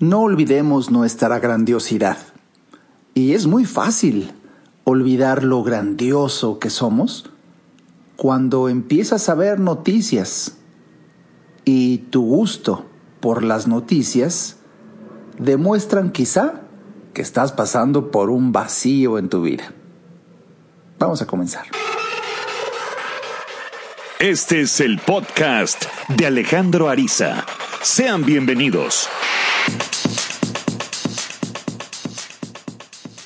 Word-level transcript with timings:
No 0.00 0.22
olvidemos 0.22 0.90
nuestra 0.90 1.38
grandiosidad. 1.38 2.18
Y 3.14 3.34
es 3.34 3.46
muy 3.46 3.64
fácil 3.64 4.32
olvidar 4.82 5.44
lo 5.44 5.62
grandioso 5.62 6.58
que 6.58 6.68
somos 6.68 7.30
cuando 8.16 8.68
empiezas 8.68 9.28
a 9.28 9.34
ver 9.34 9.60
noticias 9.60 10.56
y 11.64 11.98
tu 11.98 12.22
gusto 12.22 12.86
por 13.20 13.42
las 13.42 13.66
noticias 13.66 14.56
demuestran 15.38 16.10
quizá 16.10 16.60
que 17.12 17.22
estás 17.22 17.52
pasando 17.52 18.10
por 18.10 18.30
un 18.30 18.52
vacío 18.52 19.18
en 19.18 19.28
tu 19.28 19.42
vida. 19.42 19.72
Vamos 20.98 21.22
a 21.22 21.26
comenzar. 21.26 21.66
Este 24.18 24.62
es 24.62 24.80
el 24.80 24.98
podcast 24.98 25.84
de 26.08 26.26
Alejandro 26.26 26.88
Ariza. 26.88 27.44
Sean 27.84 28.24
bienvenidos. 28.24 29.10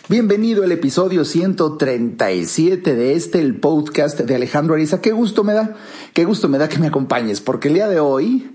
Bienvenido 0.08 0.64
al 0.64 0.72
episodio 0.72 1.24
137 1.24 2.96
de 2.96 3.12
este, 3.12 3.38
el 3.38 3.60
podcast 3.60 4.18
de 4.18 4.34
Alejandro 4.34 4.74
Ariza. 4.74 5.00
Qué 5.00 5.12
gusto 5.12 5.44
me 5.44 5.52
da, 5.52 5.76
qué 6.12 6.24
gusto 6.24 6.48
me 6.48 6.58
da 6.58 6.68
que 6.68 6.80
me 6.80 6.88
acompañes, 6.88 7.40
porque 7.40 7.68
el 7.68 7.74
día 7.74 7.86
de 7.86 8.00
hoy, 8.00 8.50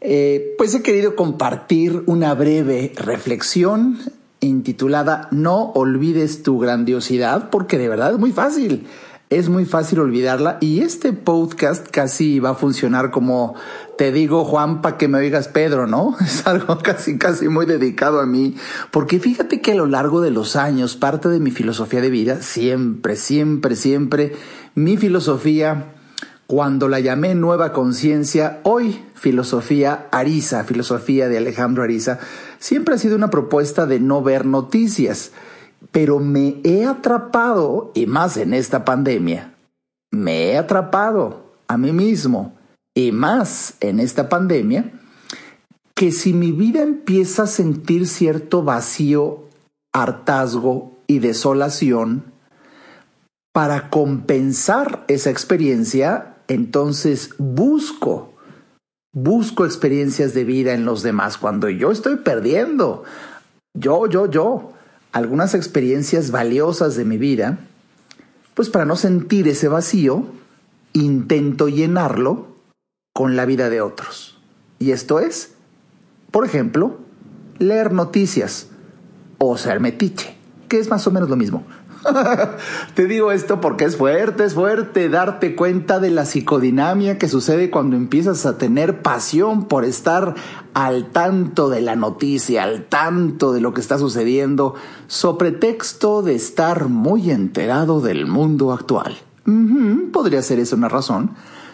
eh, 0.00 0.56
pues 0.58 0.74
he 0.74 0.82
querido 0.82 1.14
compartir 1.14 2.02
una 2.06 2.34
breve 2.34 2.92
reflexión 2.96 4.00
intitulada 4.40 5.28
No 5.30 5.70
olvides 5.76 6.42
tu 6.42 6.58
grandiosidad, 6.58 7.50
porque 7.50 7.78
de 7.78 7.88
verdad 7.88 8.14
es 8.14 8.18
muy 8.18 8.32
fácil 8.32 8.88
es 9.30 9.48
muy 9.48 9.64
fácil 9.64 10.00
olvidarla 10.00 10.58
y 10.60 10.80
este 10.80 11.12
podcast 11.12 11.86
casi 11.88 12.40
va 12.40 12.50
a 12.50 12.54
funcionar 12.54 13.12
como 13.12 13.54
te 13.96 14.10
digo 14.10 14.44
Juan 14.44 14.82
para 14.82 14.98
que 14.98 15.06
me 15.06 15.18
oigas 15.18 15.46
Pedro, 15.46 15.86
¿no? 15.86 16.16
Es 16.20 16.44
algo 16.48 16.78
casi 16.78 17.16
casi 17.16 17.48
muy 17.48 17.64
dedicado 17.64 18.20
a 18.20 18.26
mí, 18.26 18.56
porque 18.90 19.20
fíjate 19.20 19.60
que 19.60 19.70
a 19.70 19.76
lo 19.76 19.86
largo 19.86 20.20
de 20.20 20.32
los 20.32 20.56
años 20.56 20.96
parte 20.96 21.28
de 21.28 21.38
mi 21.38 21.52
filosofía 21.52 22.00
de 22.00 22.10
vida, 22.10 22.42
siempre, 22.42 23.14
siempre, 23.14 23.76
siempre, 23.76 24.32
mi 24.74 24.96
filosofía 24.96 25.94
cuando 26.48 26.88
la 26.88 26.98
llamé 26.98 27.36
nueva 27.36 27.72
conciencia, 27.72 28.58
hoy 28.64 29.00
filosofía 29.14 30.08
Ariza, 30.10 30.64
filosofía 30.64 31.28
de 31.28 31.38
Alejandro 31.38 31.84
Ariza, 31.84 32.18
siempre 32.58 32.96
ha 32.96 32.98
sido 32.98 33.14
una 33.14 33.30
propuesta 33.30 33.86
de 33.86 34.00
no 34.00 34.24
ver 34.24 34.44
noticias 34.44 35.30
pero 35.92 36.18
me 36.18 36.60
he 36.64 36.84
atrapado, 36.84 37.90
y 37.94 38.06
más 38.06 38.36
en 38.36 38.54
esta 38.54 38.84
pandemia, 38.84 39.54
me 40.10 40.50
he 40.50 40.58
atrapado 40.58 41.44
a 41.68 41.76
mí 41.76 41.92
mismo, 41.92 42.54
y 42.94 43.12
más 43.12 43.74
en 43.80 44.00
esta 44.00 44.28
pandemia, 44.28 44.92
que 45.94 46.12
si 46.12 46.32
mi 46.32 46.52
vida 46.52 46.82
empieza 46.82 47.44
a 47.44 47.46
sentir 47.46 48.06
cierto 48.06 48.62
vacío, 48.62 49.44
hartazgo 49.92 50.98
y 51.06 51.18
desolación, 51.18 52.24
para 53.52 53.90
compensar 53.90 55.04
esa 55.08 55.30
experiencia, 55.30 56.36
entonces 56.48 57.34
busco, 57.38 58.32
busco 59.12 59.64
experiencias 59.64 60.34
de 60.34 60.44
vida 60.44 60.72
en 60.72 60.84
los 60.84 61.02
demás 61.02 61.36
cuando 61.36 61.68
yo 61.68 61.90
estoy 61.90 62.16
perdiendo. 62.16 63.02
Yo, 63.74 64.06
yo, 64.06 64.30
yo 64.30 64.72
algunas 65.12 65.54
experiencias 65.54 66.30
valiosas 66.30 66.96
de 66.96 67.04
mi 67.04 67.18
vida, 67.18 67.58
pues 68.54 68.70
para 68.70 68.84
no 68.84 68.96
sentir 68.96 69.48
ese 69.48 69.68
vacío, 69.68 70.26
intento 70.92 71.68
llenarlo 71.68 72.56
con 73.12 73.36
la 73.36 73.44
vida 73.44 73.70
de 73.70 73.80
otros. 73.80 74.38
Y 74.78 74.92
esto 74.92 75.20
es, 75.20 75.54
por 76.30 76.44
ejemplo, 76.44 76.98
leer 77.58 77.92
noticias 77.92 78.68
o 79.38 79.56
ser 79.56 79.80
metiche, 79.80 80.36
que 80.68 80.78
es 80.78 80.88
más 80.88 81.06
o 81.06 81.10
menos 81.10 81.28
lo 81.28 81.36
mismo. 81.36 81.64
Te 82.94 83.06
digo 83.06 83.32
esto 83.32 83.60
porque 83.60 83.84
es 83.84 83.96
fuerte, 83.96 84.44
es 84.44 84.54
fuerte 84.54 85.08
darte 85.08 85.54
cuenta 85.54 86.00
de 86.00 86.10
la 86.10 86.24
psicodinamia 86.24 87.18
que 87.18 87.28
sucede 87.28 87.70
cuando 87.70 87.96
empiezas 87.96 88.46
a 88.46 88.58
tener 88.58 89.02
pasión 89.02 89.64
por 89.64 89.84
estar 89.84 90.34
al 90.74 91.06
tanto 91.10 91.68
de 91.68 91.80
la 91.80 91.96
noticia, 91.96 92.62
al 92.62 92.84
tanto 92.84 93.52
de 93.52 93.60
lo 93.60 93.74
que 93.74 93.80
está 93.80 93.98
sucediendo, 93.98 94.74
sobre 95.06 95.52
texto 95.52 96.22
de 96.22 96.34
estar 96.34 96.88
muy 96.88 97.30
enterado 97.30 98.00
del 98.00 98.26
mundo 98.26 98.72
actual. 98.72 99.16
podría 100.12 100.42
ser 100.42 100.58
eso 100.58 100.76
una 100.76 100.88
razón. 100.88 101.30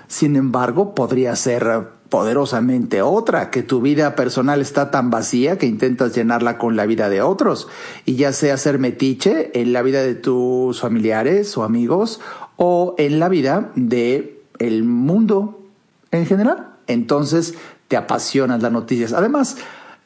Sin 0.08 0.36
embargo, 0.36 0.94
podría 0.94 1.34
ser 1.34 1.95
poderosamente 2.08 3.02
otra, 3.02 3.50
que 3.50 3.62
tu 3.62 3.80
vida 3.80 4.14
personal 4.14 4.60
está 4.60 4.90
tan 4.90 5.10
vacía 5.10 5.58
que 5.58 5.66
intentas 5.66 6.14
llenarla 6.14 6.58
con 6.58 6.76
la 6.76 6.86
vida 6.86 7.08
de 7.08 7.22
otros, 7.22 7.68
y 8.04 8.16
ya 8.16 8.32
sea 8.32 8.56
ser 8.56 8.78
metiche 8.78 9.50
en 9.60 9.72
la 9.72 9.82
vida 9.82 10.02
de 10.02 10.14
tus 10.14 10.80
familiares 10.80 11.56
o 11.56 11.64
amigos 11.64 12.20
o 12.56 12.94
en 12.98 13.18
la 13.18 13.28
vida 13.28 13.72
de 13.74 14.40
el 14.58 14.84
mundo 14.84 15.62
en 16.10 16.26
general. 16.26 16.74
Entonces 16.86 17.54
te 17.88 17.96
apasionan 17.96 18.62
las 18.62 18.72
noticias. 18.72 19.12
Además, 19.12 19.56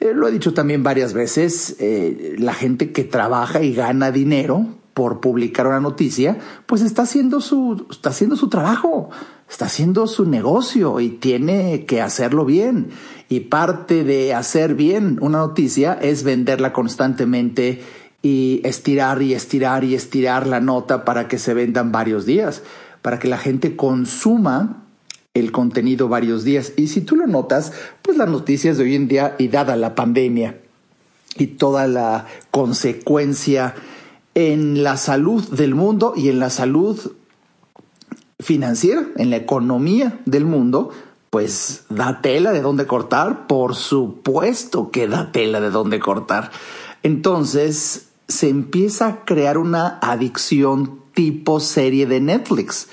eh, 0.00 0.12
lo 0.14 0.28
he 0.28 0.32
dicho 0.32 0.54
también 0.54 0.82
varias 0.82 1.12
veces, 1.12 1.76
eh, 1.78 2.34
la 2.38 2.54
gente 2.54 2.92
que 2.92 3.04
trabaja 3.04 3.62
y 3.62 3.74
gana 3.74 4.10
dinero 4.10 4.66
por 5.00 5.20
publicar 5.20 5.66
una 5.66 5.80
noticia, 5.80 6.36
pues 6.66 6.82
está 6.82 7.02
haciendo 7.02 7.40
su, 7.40 7.86
está 7.90 8.10
haciendo 8.10 8.36
su 8.36 8.50
trabajo 8.50 9.08
está 9.48 9.64
haciendo 9.64 10.06
su 10.06 10.26
negocio 10.26 11.00
y 11.00 11.08
tiene 11.08 11.86
que 11.86 12.02
hacerlo 12.02 12.44
bien. 12.44 12.90
Y 13.30 13.40
parte 13.40 14.04
de 14.04 14.34
hacer 14.34 14.74
bien 14.74 15.16
una 15.22 15.38
noticia 15.38 15.94
es 15.94 16.22
venderla 16.22 16.74
constantemente 16.74 17.82
y 18.20 18.60
estirar 18.62 19.22
y 19.22 19.32
estirar 19.32 19.84
y 19.84 19.94
estirar 19.94 20.46
la 20.46 20.60
nota 20.60 21.06
para 21.06 21.28
que 21.28 21.38
se 21.38 21.54
vendan 21.54 21.92
varios 21.92 22.26
días, 22.26 22.62
para 23.00 23.18
que 23.18 23.26
la 23.26 23.38
gente 23.38 23.74
consuma 23.74 24.84
el 25.32 25.50
contenido 25.50 26.08
varios 26.08 26.44
días. 26.44 26.74
Y 26.76 26.88
si 26.88 27.00
tú 27.00 27.16
lo 27.16 27.26
notas, 27.26 27.72
pues 28.02 28.18
las 28.18 28.28
noticias 28.28 28.76
de 28.76 28.84
hoy 28.84 28.96
en 28.96 29.08
día 29.08 29.34
y 29.38 29.48
dada 29.48 29.76
la 29.76 29.94
pandemia 29.94 30.58
y 31.36 31.46
toda 31.46 31.86
la 31.86 32.26
consecuencia 32.50 33.74
en 34.34 34.82
la 34.82 34.96
salud 34.96 35.42
del 35.48 35.74
mundo 35.74 36.14
y 36.16 36.28
en 36.28 36.38
la 36.38 36.50
salud 36.50 37.12
financiera, 38.38 39.06
en 39.16 39.30
la 39.30 39.36
economía 39.36 40.20
del 40.24 40.44
mundo, 40.44 40.90
pues 41.30 41.84
da 41.88 42.20
tela 42.20 42.52
de 42.52 42.62
dónde 42.62 42.86
cortar, 42.86 43.46
por 43.46 43.76
supuesto 43.76 44.90
que 44.90 45.08
da 45.08 45.30
tela 45.32 45.60
de 45.60 45.70
dónde 45.70 46.00
cortar. 46.00 46.50
Entonces 47.02 48.08
se 48.28 48.48
empieza 48.48 49.06
a 49.06 49.24
crear 49.24 49.58
una 49.58 49.98
adicción 50.00 51.00
tipo 51.14 51.60
serie 51.60 52.06
de 52.06 52.20
Netflix. 52.20 52.88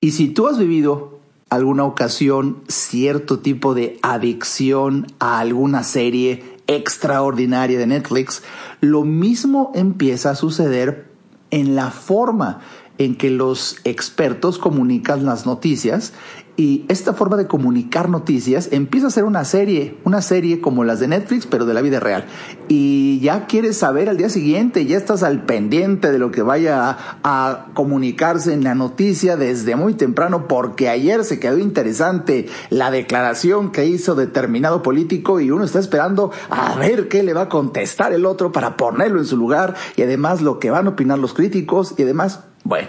Y 0.00 0.12
si 0.12 0.28
tú 0.28 0.48
has 0.48 0.58
vivido 0.58 1.18
alguna 1.50 1.84
ocasión 1.84 2.62
cierto 2.68 3.40
tipo 3.40 3.74
de 3.74 3.98
adicción 4.02 5.08
a 5.18 5.40
alguna 5.40 5.82
serie 5.82 6.49
extraordinaria 6.70 7.78
de 7.78 7.86
Netflix, 7.86 8.42
lo 8.80 9.04
mismo 9.04 9.72
empieza 9.74 10.30
a 10.30 10.34
suceder 10.36 11.10
en 11.50 11.74
la 11.74 11.90
forma 11.90 12.60
en 12.98 13.16
que 13.16 13.30
los 13.30 13.78
expertos 13.84 14.58
comunican 14.58 15.24
las 15.24 15.46
noticias 15.46 16.12
y 16.56 16.84
esta 16.88 17.14
forma 17.14 17.36
de 17.36 17.46
comunicar 17.46 18.08
noticias 18.08 18.68
empieza 18.72 19.06
a 19.06 19.10
ser 19.10 19.24
una 19.24 19.44
serie, 19.44 19.96
una 20.04 20.20
serie 20.20 20.60
como 20.60 20.84
las 20.84 21.00
de 21.00 21.08
Netflix, 21.08 21.46
pero 21.46 21.64
de 21.64 21.74
la 21.74 21.80
vida 21.80 22.00
real. 22.00 22.26
Y 22.68 23.18
ya 23.20 23.46
quieres 23.46 23.78
saber 23.78 24.08
al 24.08 24.16
día 24.16 24.28
siguiente, 24.28 24.84
ya 24.84 24.96
estás 24.96 25.22
al 25.22 25.44
pendiente 25.44 26.12
de 26.12 26.18
lo 26.18 26.30
que 26.30 26.42
vaya 26.42 26.96
a, 27.22 27.66
comunicarse 27.74 28.52
en 28.52 28.64
la 28.64 28.74
noticia 28.74 29.36
desde 29.36 29.76
muy 29.76 29.94
temprano, 29.94 30.48
porque 30.48 30.88
ayer 30.88 31.24
se 31.24 31.40
quedó 31.40 31.58
interesante 31.58 32.48
la 32.68 32.90
declaración 32.90 33.72
que 33.72 33.86
hizo 33.86 34.14
determinado 34.14 34.82
político 34.82 35.40
y 35.40 35.50
uno 35.50 35.64
está 35.64 35.78
esperando 35.78 36.30
a 36.50 36.76
ver 36.76 37.08
qué 37.08 37.22
le 37.22 37.32
va 37.32 37.42
a 37.42 37.48
contestar 37.48 38.12
el 38.12 38.26
otro 38.26 38.52
para 38.52 38.76
ponerlo 38.76 39.18
en 39.18 39.26
su 39.26 39.36
lugar 39.36 39.74
y 39.96 40.02
además 40.02 40.42
lo 40.42 40.58
que 40.58 40.70
van 40.70 40.86
a 40.86 40.90
opinar 40.90 41.18
los 41.18 41.32
críticos 41.32 41.94
y 41.96 42.02
además 42.02 42.40
bueno, 42.64 42.88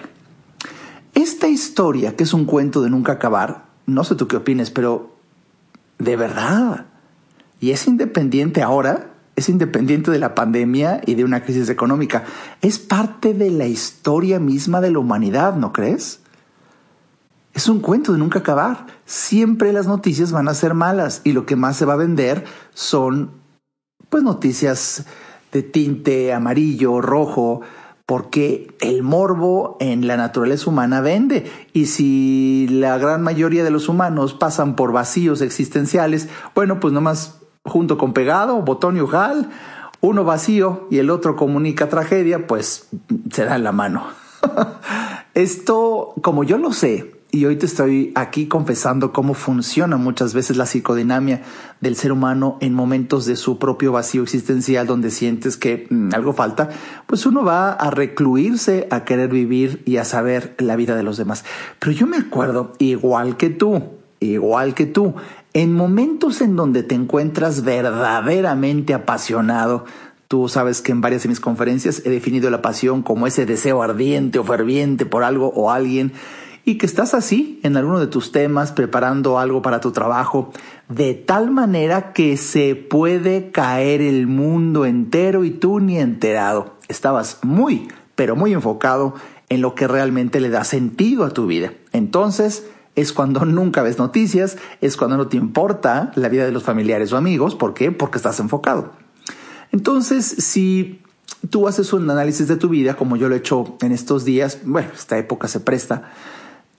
esta 1.22 1.48
historia, 1.48 2.16
que 2.16 2.24
es 2.24 2.34
un 2.34 2.46
cuento 2.46 2.82
de 2.82 2.90
nunca 2.90 3.14
acabar, 3.14 3.66
no 3.86 4.04
sé 4.04 4.16
tú 4.16 4.28
qué 4.28 4.38
opines, 4.38 4.72
pero 4.72 5.16
de 6.00 6.16
verdad, 6.16 6.86
y 7.60 7.72
es 7.72 7.88
independiente 7.88 8.62
ahora, 8.62 9.12
es 9.36 9.50
independiente 9.50 10.12
de 10.12 10.20
la 10.20 10.36
pandemia 10.36 11.02
y 11.06 11.16
de 11.16 11.24
una 11.24 11.44
crisis 11.44 11.70
económica, 11.70 12.24
es 12.62 12.80
parte 12.80 13.34
de 13.34 13.52
la 13.52 13.66
historia 13.66 14.40
misma 14.40 14.82
de 14.82 14.92
la 14.92 15.00
humanidad, 15.00 15.56
¿no 15.56 15.72
crees? 15.74 16.20
Es 17.54 17.68
un 17.68 17.80
cuento 17.80 18.14
de 18.14 18.18
nunca 18.18 18.40
acabar. 18.40 18.88
Siempre 19.06 19.74
las 19.74 19.88
noticias 19.88 20.32
van 20.32 20.48
a 20.48 20.54
ser 20.54 20.74
malas 20.74 21.22
y 21.24 21.34
lo 21.34 21.46
que 21.46 21.56
más 21.56 21.76
se 21.76 21.86
va 21.86 21.94
a 21.94 21.98
vender 21.98 22.46
son 22.74 23.32
pues 24.10 24.24
noticias 24.24 25.06
de 25.52 25.64
tinte 25.64 26.34
amarillo, 26.34 27.02
rojo, 27.02 27.62
porque 28.06 28.76
el 28.82 29.04
morbo 29.04 29.78
en 29.80 30.08
la 30.08 30.18
naturaleza 30.18 30.70
humana 30.70 31.02
vende. 31.02 31.52
Y 31.74 31.86
si 31.86 32.68
la 32.70 32.98
gran 32.98 33.22
mayoría 33.22 33.64
de 33.64 33.72
los 33.72 33.90
humanos 33.90 34.34
pasan 34.34 34.76
por 34.76 34.92
vacíos 34.92 35.42
existenciales, 35.42 36.30
bueno, 36.56 36.80
pues 36.80 36.94
nomás 36.94 37.40
junto 37.64 37.98
con 37.98 38.14
pegado, 38.14 38.62
botón 38.62 38.98
y 38.98 39.02
ojal, 39.02 39.50
uno 40.02 40.24
vacío 40.24 40.88
y 40.90 40.98
el 40.98 41.10
otro 41.10 41.36
comunica 41.36 41.90
tragedia, 41.90 42.48
pues 42.48 42.88
se 43.32 43.46
da 43.46 43.58
la 43.58 43.72
mano. 43.72 44.08
Esto, 45.34 46.14
como 46.22 46.44
yo 46.44 46.58
lo 46.58 46.74
sé, 46.74 47.21
y 47.32 47.46
hoy 47.46 47.56
te 47.56 47.66
estoy 47.66 48.12
aquí 48.16 48.48
confesando 48.48 49.14
cómo 49.14 49.34
funciona 49.34 49.96
muchas 49.96 50.34
veces 50.34 50.58
la 50.58 50.66
psicodinamia 50.66 51.42
del 51.80 51.96
ser 51.96 52.12
humano 52.12 52.58
en 52.60 52.74
momentos 52.74 53.26
de 53.26 53.38
su 53.38 53.58
propio 53.58 53.94
vacío 53.94 54.22
existencial 54.22 54.86
donde 54.86 55.12
sientes 55.12 55.56
que 55.56 55.88
mm, 55.90 56.14
algo 56.14 56.34
falta, 56.34 56.70
pues 57.08 57.26
uno 57.26 57.44
va 57.46 57.72
a 57.72 57.90
recluirse 57.90 58.88
a 58.92 59.06
querer 59.06 59.30
vivir 59.30 59.82
y 59.86 59.98
a 59.98 60.04
saber 60.04 60.56
la 60.60 60.76
vida 60.76 60.96
de 60.96 61.04
los 61.04 61.16
demás. 61.16 61.46
Pero 61.80 61.94
yo 61.94 62.06
me 62.06 62.18
acuerdo, 62.18 62.74
igual 62.80 63.38
que 63.38 63.50
tú, 63.50 63.82
igual 64.20 64.74
que 64.74 64.86
tú, 64.86 65.16
en 65.54 65.74
momentos 65.74 66.42
en 66.42 66.58
donde 66.58 66.84
te 66.84 66.96
encuentras 66.96 67.64
verdaderamente 67.64 68.94
apasionado, 68.94 69.86
Tú 70.28 70.48
sabes 70.48 70.80
que 70.80 70.94
en 70.94 71.02
varias 71.02 71.24
de 71.24 71.28
mis 71.28 71.42
conferencias 71.42 72.04
he 72.06 72.10
definido 72.10 72.50
la 72.50 72.62
pasión 72.62 73.02
como 73.02 73.28
ese 73.28 73.46
deseo 73.46 73.84
ardiente 73.84 74.40
o 74.40 74.46
ferviente 74.46 75.06
por 75.06 75.26
algo 75.26 75.50
o 75.50 75.72
alguien 75.72 76.14
y 76.66 76.78
que 76.78 76.86
estás 76.86 77.14
así 77.14 77.60
en 77.64 77.78
alguno 77.78 78.00
de 78.00 78.08
tus 78.08 78.32
temas 78.32 78.72
preparando 78.72 79.40
algo 79.40 79.62
para 79.62 79.82
tu 79.82 79.92
trabajo, 79.92 80.52
de 80.90 81.14
tal 81.14 81.52
manera 81.52 82.14
que 82.14 82.38
se 82.38 82.76
puede 82.76 83.52
caer 83.52 84.02
el 84.02 84.28
mundo 84.28 84.86
entero 84.86 85.44
y 85.44 85.52
tú 85.52 85.80
ni 85.80 85.98
enterado. 85.98 86.76
Estabas 86.88 87.40
muy, 87.44 87.88
pero 88.16 88.36
muy 88.36 88.54
enfocado 88.54 89.16
en 89.50 89.62
lo 89.62 89.76
que 89.76 89.88
realmente 89.88 90.40
le 90.40 90.50
da 90.50 90.64
sentido 90.64 91.26
a 91.26 91.32
tu 91.32 91.48
vida. 91.48 91.74
Entonces, 91.92 92.66
es 92.96 93.14
cuando 93.14 93.46
nunca 93.46 93.84
ves 93.84 93.98
noticias, 93.98 94.58
es 94.82 94.98
cuando 94.98 95.18
no 95.18 95.28
te 95.28 95.38
importa 95.38 96.12
la 96.16 96.30
vida 96.30 96.46
de 96.46 96.52
los 96.52 96.64
familiares 96.64 97.12
o 97.14 97.18
amigos. 97.18 97.56
¿Por 97.56 97.74
qué? 97.74 97.92
Porque 97.92 98.18
estás 98.18 98.40
enfocado. 98.40 98.94
Entonces, 99.72 100.26
si 100.26 101.02
tú 101.50 101.68
haces 101.68 101.94
un 101.94 102.10
análisis 102.10 102.48
de 102.48 102.58
tu 102.58 102.70
vida, 102.70 102.96
como 102.96 103.16
yo 103.16 103.30
lo 103.30 103.36
he 103.36 103.40
hecho 103.40 103.78
en 103.82 103.92
estos 103.92 104.26
días, 104.26 104.60
bueno, 104.66 104.90
esta 104.94 105.18
época 105.18 105.48
se 105.48 105.60
presta, 105.60 106.12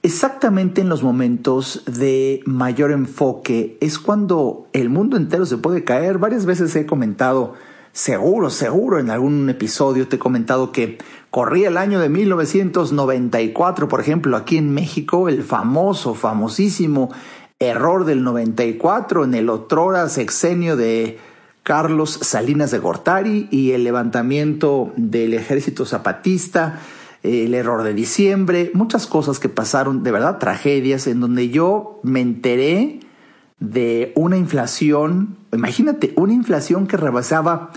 Exactamente 0.05 0.81
en 0.81 0.89
los 0.89 1.05
momentos 1.05 1.85
de 1.87 2.41
mayor 2.45 2.91
enfoque 2.91 3.79
es 3.81 4.01
cuando 4.01 4.67
el 4.73 4.89
mundo 4.91 5.17
entero 5.17 5.47
se 5.47 5.59
puede 5.59 5.85
caer. 5.85 6.19
Varias 6.19 6.45
veces 6.45 6.75
he 6.75 6.87
comentado, 6.87 7.55
seguro, 7.93 8.51
seguro, 8.51 8.99
en 8.99 9.11
algún 9.11 9.49
episodio 9.49 10.09
te 10.09 10.17
he 10.17 10.19
comentado 10.19 10.73
que 10.73 10.99
corría 11.31 11.69
el 11.69 11.77
año 11.77 12.01
de 12.01 12.09
1994, 12.09 13.87
por 13.87 14.01
ejemplo, 14.01 14.37
aquí 14.37 14.57
en 14.57 14.75
México, 14.75 15.29
el 15.29 15.45
famoso, 15.45 16.15
famosísimo 16.15 17.13
error 17.61 18.05
del 18.05 18.25
94 18.25 19.23
en 19.23 19.35
el 19.35 19.49
otrora 19.49 20.09
sexenio 20.09 20.77
de 20.77 21.21
Carlos 21.63 22.19
Salinas 22.23 22.73
de 22.73 22.81
Gortari 22.81 23.47
y 23.53 23.71
el 23.71 23.85
levantamiento 23.85 24.93
del 24.97 25.35
ejército 25.35 25.87
zapatista 25.87 26.81
el 27.23 27.55
error 27.55 27.83
de 27.83 27.95
diciembre, 27.95 28.71
muchas 28.75 29.07
cosas 29.07 29.39
que 29.39 29.49
pasaron, 29.49 30.03
de 30.03 30.11
verdad, 30.11 30.39
tragedias, 30.39 31.07
en 31.07 31.21
donde 31.21 31.51
yo 31.51 32.01
me 32.03 32.21
enteré 32.21 33.01
de 33.61 34.13
una 34.17 34.37
inflación, 34.37 35.37
imagínate, 35.53 36.13
una 36.17 36.33
inflación 36.33 36.87
que 36.87 36.97
rebasaba 36.97 37.71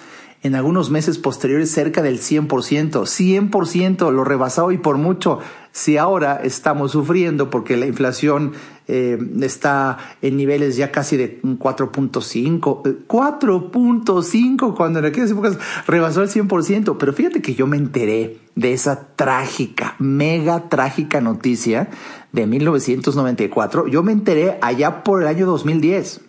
en 0.46 0.54
algunos 0.54 0.92
meses 0.92 1.18
posteriores 1.18 1.72
cerca 1.72 2.04
del 2.04 2.20
100%, 2.20 2.48
100% 2.48 4.12
lo 4.12 4.24
rebasaba 4.24 4.72
y 4.72 4.78
por 4.78 5.00
mucho, 5.00 5.40
si 5.72 5.98
ahora 5.98 6.40
estamos 6.44 6.92
sufriendo 6.92 7.50
porque 7.50 7.76
la 7.76 7.88
inflación 7.88 8.54
eh, 8.88 9.18
está 9.42 9.98
en 10.22 10.38
niveles 10.38 10.78
ya 10.78 10.92
casi 10.92 11.18
de 11.18 11.42
4.5, 11.42 13.08
4.5 13.08 14.70
eh, 14.70 14.74
cuando 14.78 15.00
en 15.00 15.06
aquellas 15.06 15.32
épocas 15.32 15.58
rebasó 15.88 16.22
el 16.22 16.30
100%, 16.30 16.98
pero 17.00 17.12
fíjate 17.12 17.42
que 17.42 17.56
yo 17.56 17.66
me 17.66 17.78
enteré 17.78 18.38
de 18.54 18.74
esa 18.74 19.08
trágica, 19.16 19.96
mega 19.98 20.70
trágica 20.70 21.22
noticia 21.22 21.90
de 22.34 22.46
1994, 22.46 23.88
yo 23.88 24.04
me 24.04 24.12
enteré 24.12 24.60
allá 24.62 25.04
por 25.04 25.24
el 25.24 25.28
año 25.28 25.48
2010, 25.48 26.22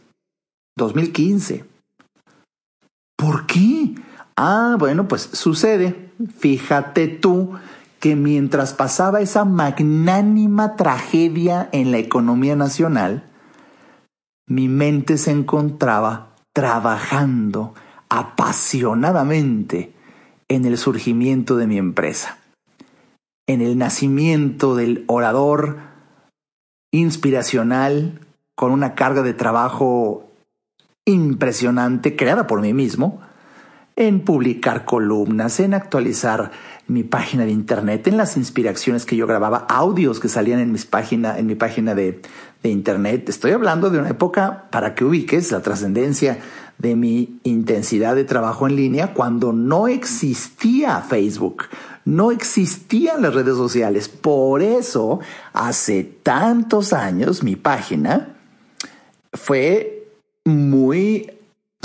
2015. 0.74 1.64
¿Por 3.18 3.44
qué? 3.46 3.94
Ah, 4.36 4.76
bueno, 4.78 5.08
pues 5.08 5.22
sucede, 5.32 6.10
fíjate 6.38 7.08
tú, 7.08 7.54
que 8.00 8.16
mientras 8.16 8.74
pasaba 8.74 9.20
esa 9.20 9.44
magnánima 9.44 10.76
tragedia 10.76 11.68
en 11.72 11.90
la 11.90 11.98
economía 11.98 12.54
nacional, 12.54 13.24
mi 14.46 14.68
mente 14.68 15.16
se 15.16 15.30
encontraba 15.30 16.34
trabajando 16.52 17.74
apasionadamente 18.08 19.92
en 20.48 20.64
el 20.66 20.78
surgimiento 20.78 21.56
de 21.56 21.66
mi 21.66 21.78
empresa, 21.78 22.38
en 23.48 23.60
el 23.60 23.78
nacimiento 23.78 24.76
del 24.76 25.04
orador 25.08 25.78
inspiracional 26.92 28.20
con 28.54 28.70
una 28.70 28.94
carga 28.94 29.22
de 29.22 29.34
trabajo 29.34 30.30
impresionante 31.04 32.14
creada 32.16 32.46
por 32.46 32.60
mí 32.60 32.72
mismo, 32.72 33.25
en 33.96 34.20
publicar 34.20 34.84
columnas, 34.84 35.58
en 35.58 35.72
actualizar 35.72 36.52
mi 36.86 37.02
página 37.02 37.46
de 37.46 37.50
internet, 37.50 38.06
en 38.06 38.18
las 38.18 38.36
inspiraciones 38.36 39.06
que 39.06 39.16
yo 39.16 39.26
grababa, 39.26 39.66
audios 39.68 40.20
que 40.20 40.28
salían 40.28 40.60
en, 40.60 40.70
mis 40.70 40.84
página, 40.84 41.38
en 41.38 41.46
mi 41.46 41.54
página 41.54 41.94
de, 41.94 42.20
de 42.62 42.68
internet. 42.68 43.28
Estoy 43.30 43.52
hablando 43.52 43.88
de 43.88 43.98
una 43.98 44.10
época 44.10 44.66
para 44.70 44.94
que 44.94 45.04
ubiques 45.04 45.50
la 45.50 45.62
trascendencia 45.62 46.38
de 46.78 46.94
mi 46.94 47.40
intensidad 47.42 48.14
de 48.14 48.24
trabajo 48.24 48.66
en 48.68 48.76
línea 48.76 49.14
cuando 49.14 49.54
no 49.54 49.88
existía 49.88 51.00
Facebook, 51.00 51.64
no 52.04 52.30
existían 52.30 53.22
las 53.22 53.34
redes 53.34 53.56
sociales. 53.56 54.10
Por 54.10 54.60
eso, 54.62 55.20
hace 55.54 56.04
tantos 56.04 56.92
años, 56.92 57.42
mi 57.42 57.56
página 57.56 58.36
fue 59.32 60.06
muy 60.44 61.30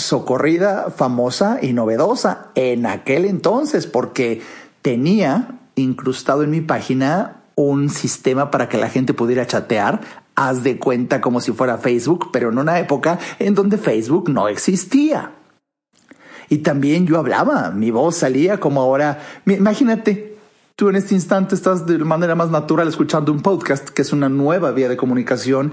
socorrida, 0.02 0.92
famosa 0.92 1.60
y 1.62 1.74
novedosa 1.74 2.48
en 2.56 2.86
aquel 2.86 3.26
entonces, 3.26 3.88
porque 3.88 4.42
tenía 4.82 5.60
incrustado 5.76 6.44
en 6.44 6.52
mi 6.52 6.62
página 6.62 7.42
un 7.56 7.90
sistema 7.90 8.52
para 8.52 8.70
que 8.70 8.78
la 8.78 8.90
gente 8.90 9.14
pudiera 9.14 9.46
chatear, 9.46 10.02
haz 10.36 10.64
de 10.64 10.80
cuenta 10.80 11.22
como 11.22 11.42
si 11.42 11.52
fuera 11.52 11.78
Facebook, 11.78 12.30
pero 12.32 12.50
en 12.50 12.58
una 12.58 12.80
época 12.80 13.20
en 13.40 13.56
donde 13.56 13.78
Facebook 13.78 14.30
no 14.30 14.48
existía. 14.48 15.32
Y 16.50 16.60
también 16.60 17.08
yo 17.08 17.18
hablaba, 17.18 17.72
mi 17.72 17.92
voz 17.92 18.18
salía 18.18 18.60
como 18.60 18.82
ahora, 18.82 19.20
imagínate, 19.46 20.38
tú 20.76 20.90
en 20.90 20.98
este 20.98 21.16
instante 21.16 21.56
estás 21.56 21.86
de 21.86 21.98
manera 22.00 22.36
más 22.36 22.50
natural 22.50 22.88
escuchando 22.88 23.32
un 23.32 23.42
podcast, 23.42 23.90
que 23.90 24.02
es 24.02 24.12
una 24.12 24.28
nueva 24.28 24.72
vía 24.72 24.90
de 24.90 24.98
comunicación, 24.98 25.72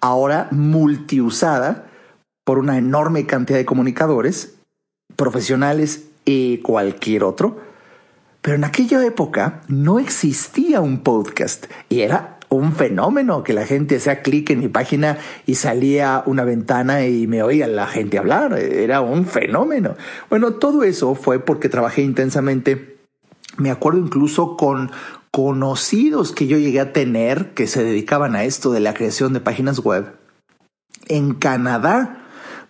ahora 0.00 0.48
multiusada 0.50 1.86
por 2.44 2.58
una 2.58 2.78
enorme 2.78 3.26
cantidad 3.26 3.58
de 3.58 3.64
comunicadores, 3.64 4.54
profesionales 5.16 6.04
y 6.24 6.58
cualquier 6.58 7.24
otro. 7.24 7.58
Pero 8.42 8.56
en 8.56 8.64
aquella 8.64 9.04
época 9.04 9.62
no 9.68 9.98
existía 9.98 10.80
un 10.82 10.98
podcast 10.98 11.66
y 11.88 12.00
era 12.00 12.38
un 12.50 12.72
fenómeno 12.72 13.42
que 13.42 13.52
la 13.52 13.66
gente 13.66 13.96
hacía 13.96 14.22
clic 14.22 14.50
en 14.50 14.60
mi 14.60 14.68
página 14.68 15.18
y 15.46 15.56
salía 15.56 16.22
una 16.26 16.44
ventana 16.44 17.06
y 17.06 17.26
me 17.26 17.42
oía 17.42 17.66
la 17.66 17.86
gente 17.86 18.18
hablar. 18.18 18.58
Era 18.58 19.00
un 19.00 19.26
fenómeno. 19.26 19.96
Bueno, 20.30 20.54
todo 20.54 20.84
eso 20.84 21.14
fue 21.14 21.38
porque 21.38 21.68
trabajé 21.68 22.02
intensamente. 22.02 22.98
Me 23.56 23.70
acuerdo 23.70 24.00
incluso 24.00 24.56
con 24.56 24.90
conocidos 25.30 26.32
que 26.32 26.46
yo 26.46 26.58
llegué 26.58 26.80
a 26.80 26.92
tener 26.92 27.54
que 27.54 27.66
se 27.66 27.82
dedicaban 27.82 28.36
a 28.36 28.44
esto 28.44 28.70
de 28.70 28.80
la 28.80 28.94
creación 28.94 29.32
de 29.32 29.40
páginas 29.40 29.80
web 29.80 30.12
en 31.08 31.34
Canadá 31.34 32.23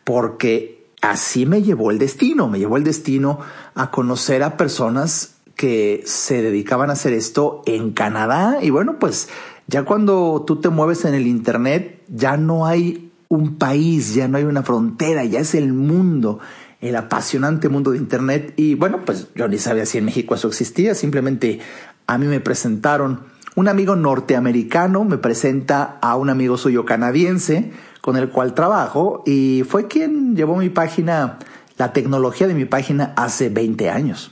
porque 0.05 0.87
así 1.01 1.47
me 1.47 1.63
llevó 1.63 1.91
el 1.91 1.99
destino, 1.99 2.49
me 2.49 2.59
llevó 2.59 2.77
el 2.77 2.85
destino 2.85 3.41
a 3.75 3.91
conocer 3.91 4.43
a 4.43 4.57
personas 4.57 5.37
que 5.57 6.03
se 6.07 6.43
dedicaban 6.43 6.91
a 6.91 6.95
hacer 6.95 7.13
esto 7.13 7.63
en 7.67 7.93
Canadá 7.93 8.59
y 8.63 8.71
bueno, 8.71 8.99
pues 8.99 9.29
ya 9.67 9.85
cuando 9.85 10.45
tú 10.47 10.61
te 10.61 10.69
mueves 10.69 11.05
en 11.05 11.15
el 11.15 11.27
Internet, 11.27 12.03
ya 12.09 12.37
no 12.37 12.67
hay 12.67 13.11
un 13.29 13.57
país, 13.57 14.15
ya 14.15 14.29
no 14.29 14.39
hay 14.39 14.45
una 14.45 14.63
frontera, 14.63 15.25
ya 15.25 15.41
es 15.41 15.55
el 15.55 15.73
mundo, 15.73 16.39
el 16.81 16.97
apasionante 16.97 17.69
mundo 17.69 17.93
de 17.93 17.99
Internet. 17.99 18.53
Y 18.57 18.75
bueno, 18.75 19.05
pues 19.05 19.29
yo 19.35 19.49
ni 19.49 19.59
sabía 19.59 19.87
si 19.87 19.99
en 19.99 20.05
México 20.05 20.35
eso 20.35 20.49
existía, 20.49 20.95
simplemente 20.95 21.61
a 22.07 22.19
mí 22.19 22.27
me 22.27 22.41
presentaron. 22.41 23.21
Un 23.57 23.69
amigo 23.69 23.97
norteamericano 23.97 25.05
me 25.05 25.17
presenta 25.17 25.99
a 26.03 26.17
un 26.17 26.29
amigo 26.29 26.59
suyo 26.59 26.85
canadiense, 26.85 27.73
con 28.05 28.17
el 28.19 28.29
cual 28.29 28.53
trabajo 28.53 29.23
y 29.25 29.63
fue 29.67 29.87
quien 29.87 30.37
llevó 30.37 30.57
mi 30.57 30.69
página, 30.69 31.39
la 31.79 31.95
tecnología 31.95 32.47
de 32.47 32.53
mi 32.53 32.67
página 32.67 33.15
hace 33.17 33.49
20 33.49 33.89
años. 33.89 34.31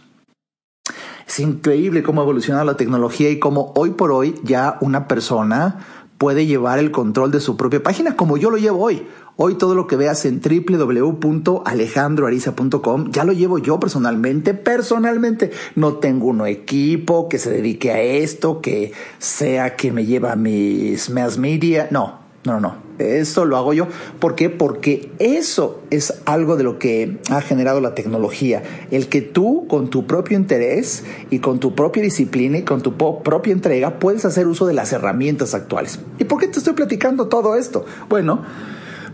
Es 1.26 1.40
increíble 1.40 2.02
cómo 2.02 2.20
ha 2.20 2.24
evolucionado 2.24 2.66
la 2.66 2.76
tecnología 2.76 3.30
y 3.30 3.38
cómo 3.38 3.72
hoy 3.74 3.92
por 3.92 4.12
hoy 4.12 4.34
ya 4.42 4.76
una 4.82 5.08
persona 5.08 5.78
puede 6.18 6.44
llevar 6.44 6.80
el 6.80 6.90
control 6.90 7.30
de 7.30 7.40
su 7.40 7.56
propia 7.56 7.82
página 7.82 8.14
como 8.14 8.36
yo 8.36 8.50
lo 8.50 8.58
llevo 8.58 8.84
hoy. 8.84 9.06
Hoy 9.36 9.54
todo 9.54 9.74
lo 9.74 9.86
que 9.86 9.96
veas 9.96 10.26
en 10.26 10.42
www.alejandroariza.com 10.42 13.10
ya 13.10 13.24
lo 13.24 13.32
llevo 13.32 13.56
yo 13.56 13.80
personalmente, 13.80 14.52
personalmente. 14.52 15.50
No 15.76 15.94
tengo 15.94 16.26
un 16.26 16.46
equipo 16.46 17.30
que 17.30 17.38
se 17.38 17.50
dedique 17.50 17.90
a 17.90 18.02
esto, 18.02 18.60
que 18.60 18.92
sea 19.18 19.76
que 19.76 19.92
me 19.92 20.04
lleva 20.04 20.36
mis 20.36 21.08
mass 21.08 21.38
media. 21.38 21.88
No, 21.90 22.20
no, 22.44 22.60
no. 22.60 22.76
Eso 22.98 23.44
lo 23.44 23.56
hago 23.56 23.72
yo. 23.72 23.88
¿Por 24.20 24.34
qué? 24.34 24.50
Porque 24.50 25.10
eso 25.18 25.82
es 25.90 26.22
algo 26.24 26.56
de 26.56 26.64
lo 26.64 26.78
que 26.78 27.18
ha 27.30 27.40
generado 27.40 27.80
la 27.80 27.94
tecnología. 27.94 28.62
El 28.90 29.08
que 29.08 29.22
tú, 29.22 29.66
con 29.68 29.90
tu 29.90 30.06
propio 30.06 30.36
interés 30.36 31.04
y 31.30 31.38
con 31.38 31.58
tu 31.58 31.74
propia 31.74 32.02
disciplina 32.02 32.58
y 32.58 32.62
con 32.62 32.82
tu 32.82 32.96
propia 32.96 33.52
entrega, 33.52 33.98
puedes 33.98 34.24
hacer 34.24 34.46
uso 34.46 34.66
de 34.66 34.74
las 34.74 34.92
herramientas 34.92 35.54
actuales. 35.54 36.00
¿Y 36.18 36.24
por 36.24 36.40
qué 36.40 36.48
te 36.48 36.58
estoy 36.58 36.74
platicando 36.74 37.28
todo 37.28 37.56
esto? 37.56 37.84
Bueno, 38.08 38.42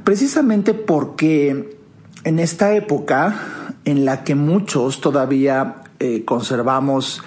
Precisamente 0.08 0.72
porque 0.72 1.76
en 2.24 2.38
esta 2.38 2.74
época 2.74 3.74
en 3.84 4.06
la 4.06 4.24
que 4.24 4.34
muchos 4.34 5.02
todavía 5.02 5.82
eh, 5.98 6.24
conservamos 6.24 7.22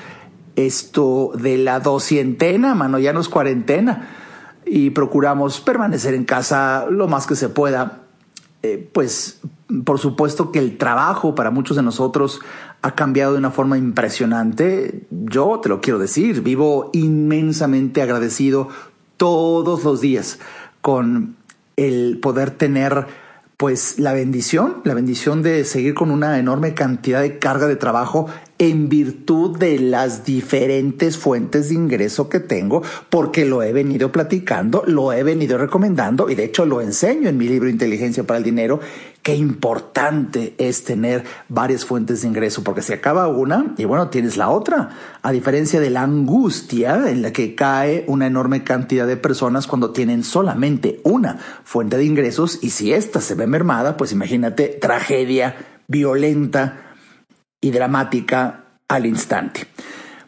esto 0.55 1.31
de 1.35 1.59
la 1.59 1.79
doscientena, 1.79 2.73
mano, 2.73 2.97
ya 2.97 3.13
no 3.13 3.19
es 3.19 3.29
cuarentena, 3.29 4.20
y 4.65 4.91
procuramos 4.91 5.59
permanecer 5.59 6.13
en 6.13 6.25
casa 6.25 6.85
lo 6.89 7.07
más 7.07 7.27
que 7.27 7.35
se 7.35 7.49
pueda, 7.49 8.03
eh, 8.63 8.89
pues 8.93 9.41
por 9.85 9.99
supuesto 9.99 10.51
que 10.51 10.59
el 10.59 10.77
trabajo 10.77 11.35
para 11.35 11.51
muchos 11.51 11.77
de 11.77 11.83
nosotros 11.83 12.41
ha 12.81 12.95
cambiado 12.95 13.33
de 13.33 13.39
una 13.39 13.51
forma 13.51 13.77
impresionante. 13.77 15.05
Yo 15.09 15.59
te 15.61 15.69
lo 15.69 15.81
quiero 15.81 15.99
decir, 15.99 16.41
vivo 16.41 16.89
inmensamente 16.93 18.01
agradecido 18.01 18.69
todos 19.17 19.83
los 19.83 20.01
días 20.01 20.39
con 20.81 21.35
el 21.77 22.19
poder 22.21 22.51
tener 22.51 23.07
pues 23.57 23.99
la 23.99 24.13
bendición, 24.13 24.77
la 24.83 24.95
bendición 24.95 25.43
de 25.43 25.65
seguir 25.65 25.93
con 25.93 26.09
una 26.09 26.39
enorme 26.39 26.73
cantidad 26.73 27.21
de 27.21 27.37
carga 27.37 27.67
de 27.67 27.75
trabajo 27.75 28.27
en 28.61 28.89
virtud 28.89 29.57
de 29.57 29.79
las 29.79 30.23
diferentes 30.23 31.17
fuentes 31.17 31.69
de 31.69 31.73
ingreso 31.73 32.29
que 32.29 32.39
tengo, 32.39 32.83
porque 33.09 33.43
lo 33.43 33.63
he 33.63 33.73
venido 33.73 34.11
platicando, 34.11 34.83
lo 34.85 35.11
he 35.13 35.23
venido 35.23 35.57
recomendando 35.57 36.29
y 36.29 36.35
de 36.35 36.43
hecho 36.43 36.67
lo 36.67 36.79
enseño 36.79 37.27
en 37.27 37.39
mi 37.39 37.47
libro 37.47 37.69
Inteligencia 37.69 38.23
para 38.23 38.37
el 38.37 38.43
Dinero 38.43 38.79
Qué 39.23 39.35
importante 39.35 40.55
es 40.57 40.83
tener 40.83 41.23
varias 41.47 41.85
fuentes 41.85 42.21
de 42.21 42.27
ingreso, 42.27 42.63
porque 42.63 42.81
se 42.81 42.95
acaba 42.95 43.27
una 43.27 43.75
y 43.77 43.85
bueno, 43.85 44.09
tienes 44.09 44.35
la 44.35 44.49
otra. 44.49 44.89
A 45.21 45.31
diferencia 45.31 45.79
de 45.79 45.91
la 45.91 46.01
angustia 46.01 47.07
en 47.07 47.21
la 47.21 47.31
que 47.31 47.53
cae 47.53 48.03
una 48.07 48.25
enorme 48.25 48.63
cantidad 48.63 49.05
de 49.05 49.17
personas 49.17 49.67
cuando 49.67 49.91
tienen 49.91 50.23
solamente 50.23 51.01
una 51.03 51.37
fuente 51.63 51.97
de 51.97 52.05
ingresos 52.05 52.59
y 52.63 52.71
si 52.71 52.93
ésta 52.93 53.21
se 53.21 53.35
ve 53.35 53.45
mermada, 53.45 53.95
pues 53.95 54.11
imagínate 54.11 54.67
tragedia 54.67 55.55
violenta 55.87 56.90
y 57.61 57.71
dramática 57.71 58.65
al 58.87 59.05
instante. 59.05 59.67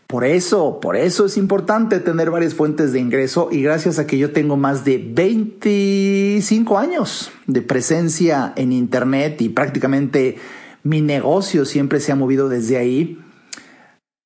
Por 0.07 0.25
eso, 0.25 0.79
por 0.79 0.95
eso 0.95 1.25
es 1.25 1.37
importante 1.37 1.99
tener 1.99 2.29
varias 2.29 2.53
fuentes 2.53 2.93
de 2.93 2.99
ingreso 2.99 3.49
y 3.51 3.63
gracias 3.63 3.97
a 3.97 4.05
que 4.05 4.19
yo 4.19 4.31
tengo 4.31 4.57
más 4.57 4.85
de 4.85 4.99
25 4.99 6.77
años 6.77 7.31
de 7.47 7.63
presencia 7.63 8.53
en 8.55 8.71
Internet 8.71 9.41
y 9.41 9.49
prácticamente 9.49 10.37
mi 10.83 11.01
negocio 11.01 11.65
siempre 11.65 11.99
se 11.99 12.11
ha 12.11 12.15
movido 12.15 12.47
desde 12.47 12.77
ahí, 12.77 13.19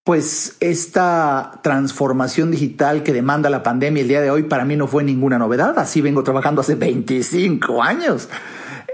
pues 0.04 0.58
esta 0.60 1.60
transformación 1.64 2.52
digital 2.52 3.04
que 3.04 3.14
demanda 3.14 3.50
la 3.50 3.64
pandemia 3.64 4.02
el 4.02 4.08
día 4.10 4.22
de 4.22 4.30
hoy 4.30 4.44
para 4.44 4.66
mí 4.66 4.76
no 4.76 4.88
fue 4.88 5.06
ninguna 5.06 5.38
novedad, 5.38 5.80
así 5.80 6.02
vengo 6.02 6.24
trabajando 6.24 6.60
hace 6.60 6.76
25 6.76 7.82
años. 7.82 8.28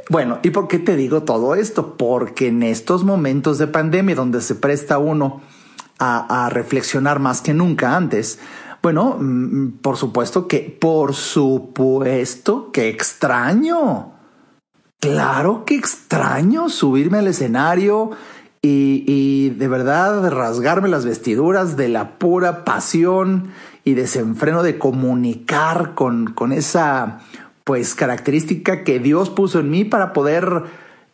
Bueno, 0.10 0.40
¿y 0.44 0.50
por 0.50 0.68
qué 0.68 0.80
te 0.80 0.96
digo 0.96 1.24
todo 1.24 1.56
esto? 1.56 1.96
Porque 1.98 2.48
en 2.48 2.64
estos 2.64 3.04
momentos 3.04 3.58
de 3.58 3.68
pandemia 3.68 4.16
donde 4.16 4.42
se 4.42 4.56
presta 4.56 4.98
uno 4.98 5.42
a, 6.00 6.50
reflexionar 6.52 7.20
más 7.20 7.42
que 7.42 7.54
nunca 7.54 7.96
antes. 7.96 8.40
Bueno, 8.82 9.18
mm, 9.20 9.78
por 9.82 9.96
supuesto 9.96 10.48
que, 10.48 10.60
por 10.60 11.14
supuesto 11.14 12.72
que 12.72 12.90
extraño. 12.90 14.12
Claro 15.00 15.64
que 15.66 15.76
extraño 15.76 16.70
subirme 16.70 17.20
al 17.20 17.28
escenario 17.28 18.12
y, 18.62 19.04
y, 19.08 19.50
de 19.52 19.68
verdad 19.68 20.30
rasgarme 20.30 20.90
las 20.90 21.06
vestiduras 21.06 21.76
de 21.78 21.90
la 21.90 22.18
pura 22.18 22.64
pasión 22.64 23.52
y 23.84 23.94
desenfreno 23.94 24.64
de 24.64 24.78
comunicar 24.78 25.94
con, 25.94 26.28
con 26.34 26.54
esa 26.54 27.20
pues 27.64 27.96
característica 27.96 28.84
que 28.84 29.00
Dios 29.00 29.30
puso 29.30 29.60
en 29.60 29.70
mí 29.70 29.86
para 29.86 30.14
poder 30.14 30.64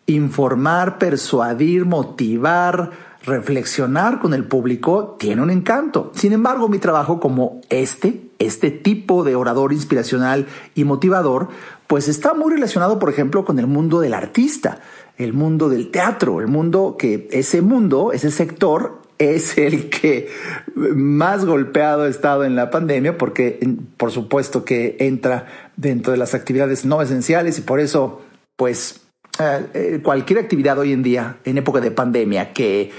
informar, 0.08 0.98
persuadir, 0.98 1.86
motivar, 1.86 2.91
reflexionar 3.24 4.20
con 4.20 4.34
el 4.34 4.46
público 4.46 5.15
tiene 5.20 5.41
un 5.41 5.50
encanto. 5.50 6.12
Sin 6.15 6.34
embargo, 6.34 6.68
mi 6.68 6.79
trabajo 6.79 7.20
como 7.20 7.62
este, 7.70 8.29
este 8.39 8.72
tipo 8.72 9.24
de 9.24 9.36
orador 9.36 9.74
inspiracional 9.74 10.48
y 10.74 10.84
motivador, 10.84 11.50
pues 11.88 12.08
está 12.08 12.34
muy 12.34 12.53
relacionado, 12.53 12.98
por 12.98 13.10
ejemplo, 13.10 13.46
con 13.46 13.60
el 13.60 13.68
mundo 13.68 14.00
del 14.00 14.13
artista, 14.13 14.79
el 15.18 15.34
mundo 15.34 15.70
del 15.70 15.91
teatro, 15.91 16.39
el 16.39 16.48
mundo 16.48 16.96
que 16.98 17.27
ese 17.32 17.62
mundo, 17.62 18.12
ese 18.13 18.32
sector 18.32 18.99
es 19.19 19.57
el 19.57 19.89
que 19.89 20.29
más 20.73 21.45
golpeado 21.45 22.03
ha 22.03 22.07
estado 22.07 22.45
en 22.45 22.55
la 22.55 22.71
pandemia 22.71 23.17
porque 23.17 23.59
por 23.97 24.11
supuesto 24.11 24.65
que 24.65 24.95
entra 24.99 25.45
dentro 25.75 26.11
de 26.11 26.17
las 26.17 26.33
actividades 26.33 26.85
no 26.85 27.01
esenciales 27.01 27.59
y 27.59 27.61
por 27.61 27.79
eso 27.79 28.21
pues 28.55 29.01
eh, 29.39 29.65
eh, 29.73 29.99
cualquier 30.03 30.39
actividad 30.39 30.77
hoy 30.77 30.91
en 30.91 31.03
día, 31.03 31.38
en 31.45 31.57
época 31.57 31.79
de 31.79 31.91
pandemia, 31.91 32.51
que 32.51 32.91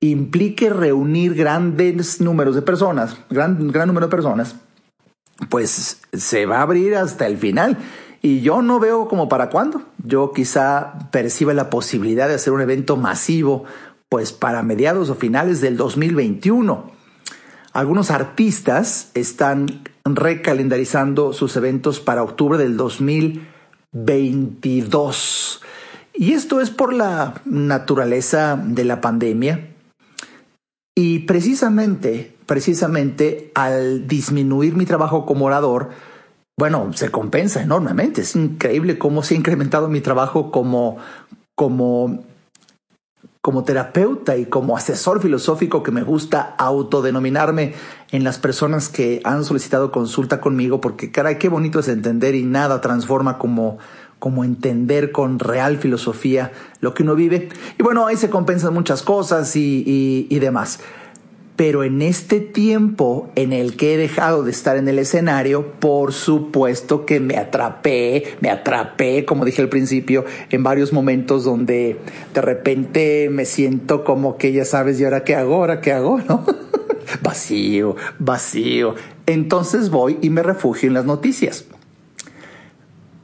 implique 0.00 0.68
reunir 0.68 1.34
grandes 1.34 2.20
números 2.20 2.56
de 2.56 2.62
personas, 2.62 3.16
gran, 3.30 3.68
gran 3.68 3.86
número 3.86 4.06
de 4.06 4.10
personas, 4.10 4.56
pues 5.48 6.00
se 6.12 6.46
va 6.46 6.58
a 6.58 6.62
abrir 6.62 6.96
hasta 6.96 7.26
el 7.26 7.36
final. 7.36 7.78
Y 8.20 8.40
yo 8.40 8.62
no 8.62 8.80
veo 8.80 9.06
como 9.06 9.28
para 9.28 9.50
cuándo. 9.50 9.82
Yo 10.02 10.32
quizá 10.32 10.94
perciba 11.12 11.54
la 11.54 11.70
posibilidad 11.70 12.26
de 12.26 12.34
hacer 12.34 12.52
un 12.52 12.60
evento 12.60 12.96
masivo, 12.96 13.64
pues 14.08 14.32
para 14.32 14.62
mediados 14.62 15.10
o 15.10 15.14
finales 15.14 15.60
del 15.60 15.76
2021. 15.76 16.90
Algunos 17.72 18.10
artistas 18.10 19.12
están 19.14 19.84
recalendarizando 20.04 21.32
sus 21.32 21.56
eventos 21.56 22.00
para 22.00 22.22
octubre 22.22 22.58
del 22.58 22.76
2022. 22.76 25.62
Y 26.14 26.32
esto 26.32 26.60
es 26.60 26.70
por 26.70 26.92
la 26.94 27.42
naturaleza 27.44 28.60
de 28.62 28.84
la 28.84 29.00
pandemia. 29.00 29.70
Y 30.94 31.20
precisamente, 31.20 32.34
precisamente 32.46 33.52
al 33.54 34.08
disminuir 34.08 34.74
mi 34.76 34.86
trabajo 34.86 35.26
como 35.26 35.44
orador, 35.44 35.90
bueno, 36.58 36.90
se 36.94 37.10
compensa 37.10 37.60
enormemente. 37.60 38.22
Es 38.22 38.34
increíble 38.34 38.96
cómo 38.96 39.22
se 39.22 39.34
ha 39.34 39.36
incrementado 39.36 39.88
mi 39.88 40.00
trabajo 40.00 40.50
como, 40.50 40.96
como, 41.54 42.24
como 43.46 43.62
terapeuta 43.62 44.36
y 44.36 44.46
como 44.46 44.76
asesor 44.76 45.22
filosófico 45.22 45.84
que 45.84 45.92
me 45.92 46.02
gusta 46.02 46.56
autodenominarme 46.58 47.74
en 48.10 48.24
las 48.24 48.38
personas 48.38 48.88
que 48.88 49.20
han 49.22 49.44
solicitado 49.44 49.92
consulta 49.92 50.40
conmigo, 50.40 50.80
porque 50.80 51.12
caray, 51.12 51.38
qué 51.38 51.48
bonito 51.48 51.78
es 51.78 51.86
entender 51.86 52.34
y 52.34 52.42
nada 52.42 52.80
transforma 52.80 53.38
como 53.38 53.78
como 54.18 54.42
entender 54.42 55.12
con 55.12 55.38
real 55.38 55.76
filosofía 55.76 56.50
lo 56.80 56.92
que 56.92 57.04
uno 57.04 57.14
vive. 57.14 57.48
Y 57.78 57.84
bueno, 57.84 58.04
ahí 58.04 58.16
se 58.16 58.30
compensan 58.30 58.74
muchas 58.74 59.04
cosas 59.04 59.54
y, 59.54 60.26
y, 60.28 60.38
demás. 60.40 60.80
Pero 61.56 61.84
en 61.84 62.02
este 62.02 62.40
tiempo 62.40 63.30
en 63.34 63.52
el 63.52 63.76
que 63.76 63.94
he 63.94 63.96
dejado 63.96 64.42
de 64.42 64.50
estar 64.50 64.76
en 64.76 64.88
el 64.88 64.98
escenario, 64.98 65.72
por 65.80 66.12
supuesto 66.12 67.06
que 67.06 67.18
me 67.18 67.38
atrapé, 67.38 68.36
me 68.40 68.50
atrapé, 68.50 69.24
como 69.24 69.44
dije 69.46 69.62
al 69.62 69.70
principio, 69.70 70.26
en 70.50 70.62
varios 70.62 70.92
momentos 70.92 71.44
donde 71.44 71.98
de 72.34 72.40
repente 72.42 73.28
me 73.30 73.46
siento 73.46 74.04
como 74.04 74.36
que 74.36 74.52
ya 74.52 74.66
sabes, 74.66 75.00
¿y 75.00 75.04
ahora 75.04 75.24
qué 75.24 75.34
hago? 75.34 75.54
¿Ahora 75.54 75.80
qué 75.80 75.92
hago? 75.92 76.20
¿No? 76.28 76.44
vacío, 77.22 77.96
vacío. 78.18 78.94
Entonces 79.24 79.88
voy 79.88 80.18
y 80.20 80.28
me 80.28 80.42
refugio 80.42 80.88
en 80.88 80.94
las 80.94 81.06
noticias 81.06 81.66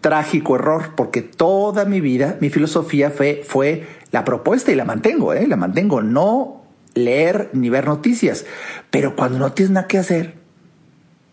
trágico 0.02 0.56
error, 0.56 0.90
porque 0.96 1.22
toda 1.22 1.86
mi 1.86 2.00
vida, 2.00 2.36
mi 2.40 2.50
filosofía 2.50 3.10
fue, 3.10 3.42
fue 3.46 3.86
la 4.10 4.24
propuesta 4.24 4.72
y 4.72 4.74
la 4.74 4.84
mantengo, 4.84 5.32
¿eh? 5.32 5.46
la 5.46 5.56
mantengo, 5.56 6.02
no 6.02 6.61
leer 6.94 7.50
ni 7.52 7.70
ver 7.70 7.86
noticias. 7.86 8.44
Pero 8.90 9.14
cuando 9.16 9.38
no 9.38 9.52
tienes 9.52 9.72
nada 9.72 9.86
que 9.86 9.98
hacer, 9.98 10.34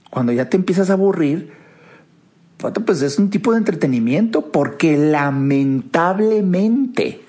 cuando 0.09 0.31
ya 0.31 0.49
te 0.49 0.55
empiezas 0.57 0.89
a 0.89 0.93
aburrir, 0.93 1.51
pues 2.57 3.01
es 3.01 3.19
un 3.19 3.29
tipo 3.29 3.51
de 3.51 3.57
entretenimiento 3.59 4.51
porque 4.51 4.97
lamentablemente, 4.97 7.21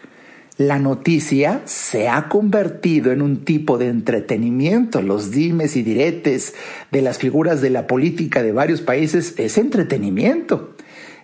la 0.60 0.78
noticia 0.78 1.62
se 1.64 2.08
ha 2.08 2.28
convertido 2.28 3.12
en 3.12 3.22
un 3.22 3.46
tipo 3.46 3.78
de 3.78 3.88
entretenimiento. 3.88 5.00
Los 5.00 5.30
dimes 5.30 5.74
y 5.74 5.82
diretes 5.82 6.52
de 6.90 7.00
las 7.00 7.16
figuras 7.16 7.62
de 7.62 7.70
la 7.70 7.86
política 7.86 8.42
de 8.42 8.52
varios 8.52 8.82
países 8.82 9.32
es 9.38 9.56
entretenimiento. 9.56 10.74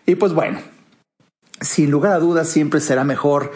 Y 0.06 0.14
pues 0.14 0.32
bueno, 0.32 0.60
sin 1.60 1.90
lugar 1.90 2.14
a 2.14 2.18
dudas 2.18 2.48
siempre 2.48 2.80
será 2.80 3.04
mejor 3.04 3.52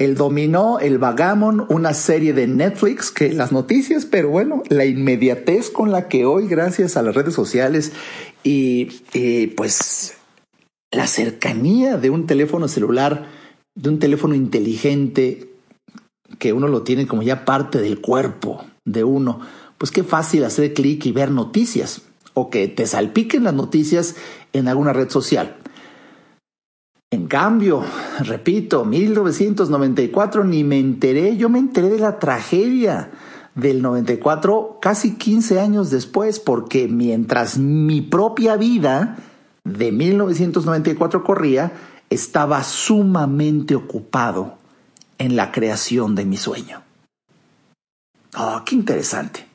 el 0.00 0.14
dominó, 0.14 0.78
el 0.78 0.96
vagamon, 0.96 1.66
una 1.68 1.92
serie 1.92 2.32
de 2.32 2.46
Netflix 2.46 3.10
que 3.10 3.34
las 3.34 3.52
noticias, 3.52 4.06
pero 4.06 4.30
bueno, 4.30 4.62
la 4.70 4.86
inmediatez 4.86 5.68
con 5.68 5.92
la 5.92 6.08
que 6.08 6.24
hoy, 6.24 6.48
gracias 6.48 6.96
a 6.96 7.02
las 7.02 7.14
redes 7.14 7.34
sociales 7.34 7.92
y, 8.42 8.88
y 9.12 9.48
pues 9.48 10.14
la 10.90 11.06
cercanía 11.06 11.98
de 11.98 12.08
un 12.08 12.26
teléfono 12.26 12.66
celular, 12.66 13.26
de 13.74 13.90
un 13.90 13.98
teléfono 13.98 14.34
inteligente 14.34 15.50
que 16.38 16.54
uno 16.54 16.66
lo 16.66 16.82
tiene 16.82 17.06
como 17.06 17.20
ya 17.20 17.44
parte 17.44 17.78
del 17.82 18.00
cuerpo 18.00 18.64
de 18.86 19.04
uno, 19.04 19.40
pues 19.76 19.90
qué 19.90 20.02
fácil 20.02 20.44
hacer 20.44 20.72
clic 20.72 21.04
y 21.04 21.12
ver 21.12 21.30
noticias 21.30 22.00
o 22.32 22.48
que 22.48 22.68
te 22.68 22.86
salpiquen 22.86 23.44
las 23.44 23.52
noticias 23.52 24.16
en 24.54 24.66
alguna 24.66 24.94
red 24.94 25.10
social. 25.10 25.58
En 27.12 27.26
cambio, 27.26 27.82
repito, 28.20 28.84
1994 28.84 30.44
ni 30.44 30.62
me 30.62 30.78
enteré, 30.78 31.36
yo 31.36 31.48
me 31.48 31.58
enteré 31.58 31.88
de 31.88 31.98
la 31.98 32.20
tragedia 32.20 33.10
del 33.56 33.82
94 33.82 34.78
casi 34.80 35.16
15 35.16 35.58
años 35.58 35.90
después, 35.90 36.38
porque 36.38 36.86
mientras 36.86 37.58
mi 37.58 38.00
propia 38.00 38.56
vida 38.56 39.16
de 39.64 39.90
1994 39.90 41.24
corría, 41.24 41.72
estaba 42.10 42.62
sumamente 42.62 43.74
ocupado 43.74 44.58
en 45.18 45.34
la 45.34 45.50
creación 45.50 46.14
de 46.14 46.24
mi 46.24 46.36
sueño. 46.36 46.82
Oh, 48.36 48.62
qué 48.64 48.76
interesante. 48.76 49.49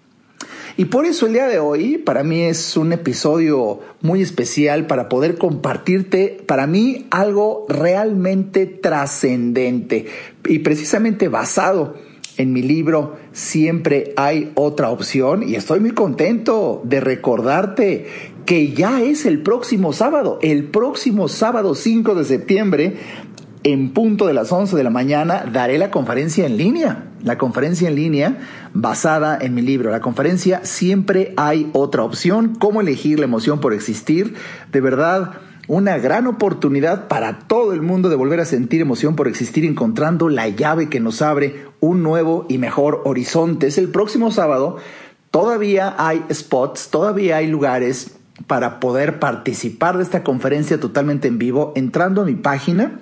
Y 0.77 0.85
por 0.85 1.05
eso 1.05 1.25
el 1.25 1.33
día 1.33 1.47
de 1.47 1.59
hoy 1.59 1.97
para 1.97 2.23
mí 2.23 2.41
es 2.41 2.75
un 2.75 2.91
episodio 2.91 3.79
muy 4.01 4.21
especial 4.21 4.87
para 4.87 5.07
poder 5.07 5.37
compartirte 5.37 6.43
para 6.45 6.67
mí 6.67 7.07
algo 7.11 7.65
realmente 7.69 8.65
trascendente. 8.65 10.07
Y 10.43 10.59
precisamente 10.59 11.29
basado 11.29 11.95
en 12.37 12.51
mi 12.51 12.61
libro 12.61 13.15
Siempre 13.35 14.13
hay 14.15 14.53
otra 14.55 14.89
opción. 14.91 15.43
Y 15.43 15.55
estoy 15.55 15.81
muy 15.81 15.91
contento 15.91 16.81
de 16.85 17.01
recordarte 17.01 18.05
que 18.45 18.71
ya 18.71 19.01
es 19.01 19.25
el 19.25 19.41
próximo 19.41 19.91
sábado, 19.91 20.39
el 20.41 20.63
próximo 20.63 21.27
sábado 21.27 21.75
5 21.75 22.15
de 22.15 22.23
septiembre, 22.23 22.95
en 23.65 23.89
punto 23.93 24.27
de 24.27 24.35
las 24.35 24.51
11 24.51 24.77
de 24.77 24.83
la 24.83 24.91
mañana, 24.91 25.43
daré 25.51 25.79
la 25.79 25.89
conferencia 25.89 26.45
en 26.45 26.55
línea. 26.55 27.05
La 27.23 27.39
conferencia 27.39 27.89
en 27.89 27.95
línea 27.95 28.37
basada 28.75 29.39
en 29.41 29.55
mi 29.55 29.63
libro. 29.63 29.89
La 29.89 30.01
conferencia 30.01 30.63
Siempre 30.63 31.33
hay 31.35 31.71
otra 31.73 32.03
opción, 32.03 32.53
cómo 32.59 32.79
elegir 32.79 33.17
la 33.17 33.25
emoción 33.25 33.59
por 33.59 33.73
existir. 33.73 34.35
De 34.71 34.81
verdad, 34.81 35.31
una 35.67 35.97
gran 35.97 36.27
oportunidad 36.27 37.07
para 37.07 37.39
todo 37.39 37.73
el 37.73 37.81
mundo 37.81 38.09
de 38.09 38.15
volver 38.15 38.39
a 38.39 38.45
sentir 38.45 38.81
emoción 38.81 39.15
por 39.15 39.27
existir 39.27 39.65
encontrando 39.65 40.29
la 40.29 40.47
llave 40.47 40.87
que 40.87 40.99
nos 40.99 41.23
abre 41.23 41.65
un 41.79 42.03
nuevo 42.03 42.45
y 42.47 42.59
mejor 42.59 43.01
horizonte. 43.03 43.65
Es 43.65 43.79
el 43.79 43.89
próximo 43.89 44.29
sábado. 44.29 44.77
Todavía 45.31 45.95
hay 45.97 46.23
spots, 46.31 46.89
todavía 46.91 47.37
hay 47.37 47.47
lugares 47.47 48.15
para 48.45 48.79
poder 48.79 49.19
participar 49.19 49.97
de 49.97 50.03
esta 50.03 50.23
conferencia 50.23 50.79
totalmente 50.79 51.27
en 51.27 51.39
vivo 51.39 51.73
entrando 51.75 52.21
a 52.21 52.25
mi 52.25 52.35
página 52.35 52.99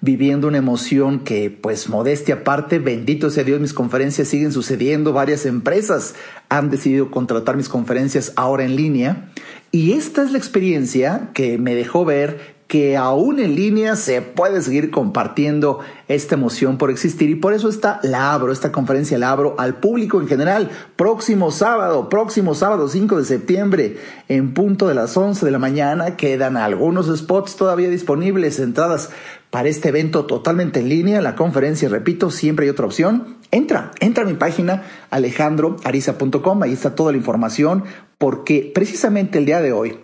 viviendo 0.01 0.47
una 0.47 0.57
emoción 0.57 1.19
que, 1.19 1.51
pues, 1.51 1.89
modestia 1.89 2.35
aparte, 2.35 2.79
bendito 2.79 3.29
sea 3.29 3.43
Dios, 3.43 3.59
mis 3.59 3.73
conferencias 3.73 4.29
siguen 4.29 4.53
sucediendo, 4.53 5.13
varias 5.13 5.45
empresas 5.45 6.15
han 6.47 6.69
decidido 6.69 7.11
contratar 7.11 7.57
mis 7.57 7.69
conferencias 7.69 8.33
ahora 8.37 8.63
en 8.63 8.75
línea, 8.75 9.29
y 9.71 9.91
esta 9.91 10.23
es 10.23 10.31
la 10.31 10.37
experiencia 10.37 11.29
que 11.33 11.57
me 11.57 11.75
dejó 11.75 12.05
ver 12.05 12.58
que 12.69 12.95
aún 12.97 13.39
en 13.39 13.55
línea 13.55 13.95
se 13.95 14.21
puede 14.21 14.61
seguir 14.61 14.91
compartiendo 14.91 15.79
esta 16.07 16.35
emoción 16.35 16.77
por 16.77 16.91
existir 16.91 17.27
y 17.31 17.35
por 17.35 17.53
eso 17.53 17.67
esta 17.67 17.99
la 18.03 18.31
abro, 18.31 18.51
esta 18.51 18.71
conferencia 18.71 19.17
la 19.17 19.31
abro 19.31 19.55
al 19.57 19.79
público 19.79 20.21
en 20.21 20.27
general. 20.27 20.69
Próximo 20.95 21.49
sábado, 21.49 22.09
próximo 22.09 22.53
sábado 22.53 22.87
5 22.87 23.17
de 23.17 23.25
septiembre, 23.25 23.97
en 24.27 24.53
punto 24.53 24.87
de 24.87 24.93
las 24.93 25.17
11 25.17 25.43
de 25.43 25.51
la 25.51 25.57
mañana, 25.57 26.15
quedan 26.15 26.57
algunos 26.57 27.07
spots 27.17 27.55
todavía 27.55 27.89
disponibles, 27.89 28.59
entradas 28.59 29.09
para 29.49 29.67
este 29.67 29.89
evento 29.89 30.27
totalmente 30.27 30.79
en 30.79 30.89
línea, 30.89 31.21
la 31.21 31.33
conferencia, 31.33 31.89
repito, 31.89 32.29
siempre 32.29 32.67
hay 32.67 32.69
otra 32.69 32.85
opción. 32.85 33.37
Entra, 33.49 33.89
entra 33.99 34.23
a 34.23 34.27
mi 34.27 34.35
página 34.35 34.83
alejandroariza.com, 35.09 36.61
ahí 36.61 36.73
está 36.73 36.93
toda 36.93 37.13
la 37.13 37.17
información, 37.17 37.83
porque 38.19 38.71
precisamente 38.75 39.39
el 39.39 39.47
día 39.47 39.59
de 39.59 39.71
hoy 39.73 39.97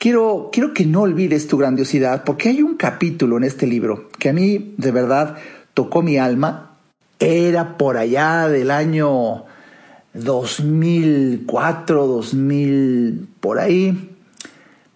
Quiero, 0.00 0.48
quiero 0.50 0.72
que 0.72 0.86
no 0.86 1.02
olvides 1.02 1.46
tu 1.46 1.58
grandiosidad 1.58 2.24
porque 2.24 2.48
hay 2.48 2.62
un 2.62 2.78
capítulo 2.78 3.36
en 3.36 3.44
este 3.44 3.66
libro 3.66 4.08
que 4.18 4.30
a 4.30 4.32
mí 4.32 4.72
de 4.78 4.92
verdad 4.92 5.36
tocó 5.74 6.00
mi 6.00 6.16
alma. 6.16 6.70
Era 7.18 7.76
por 7.76 7.98
allá 7.98 8.48
del 8.48 8.70
año 8.70 9.44
2004, 10.14 12.06
2000, 12.06 13.28
por 13.40 13.58
ahí, 13.58 14.16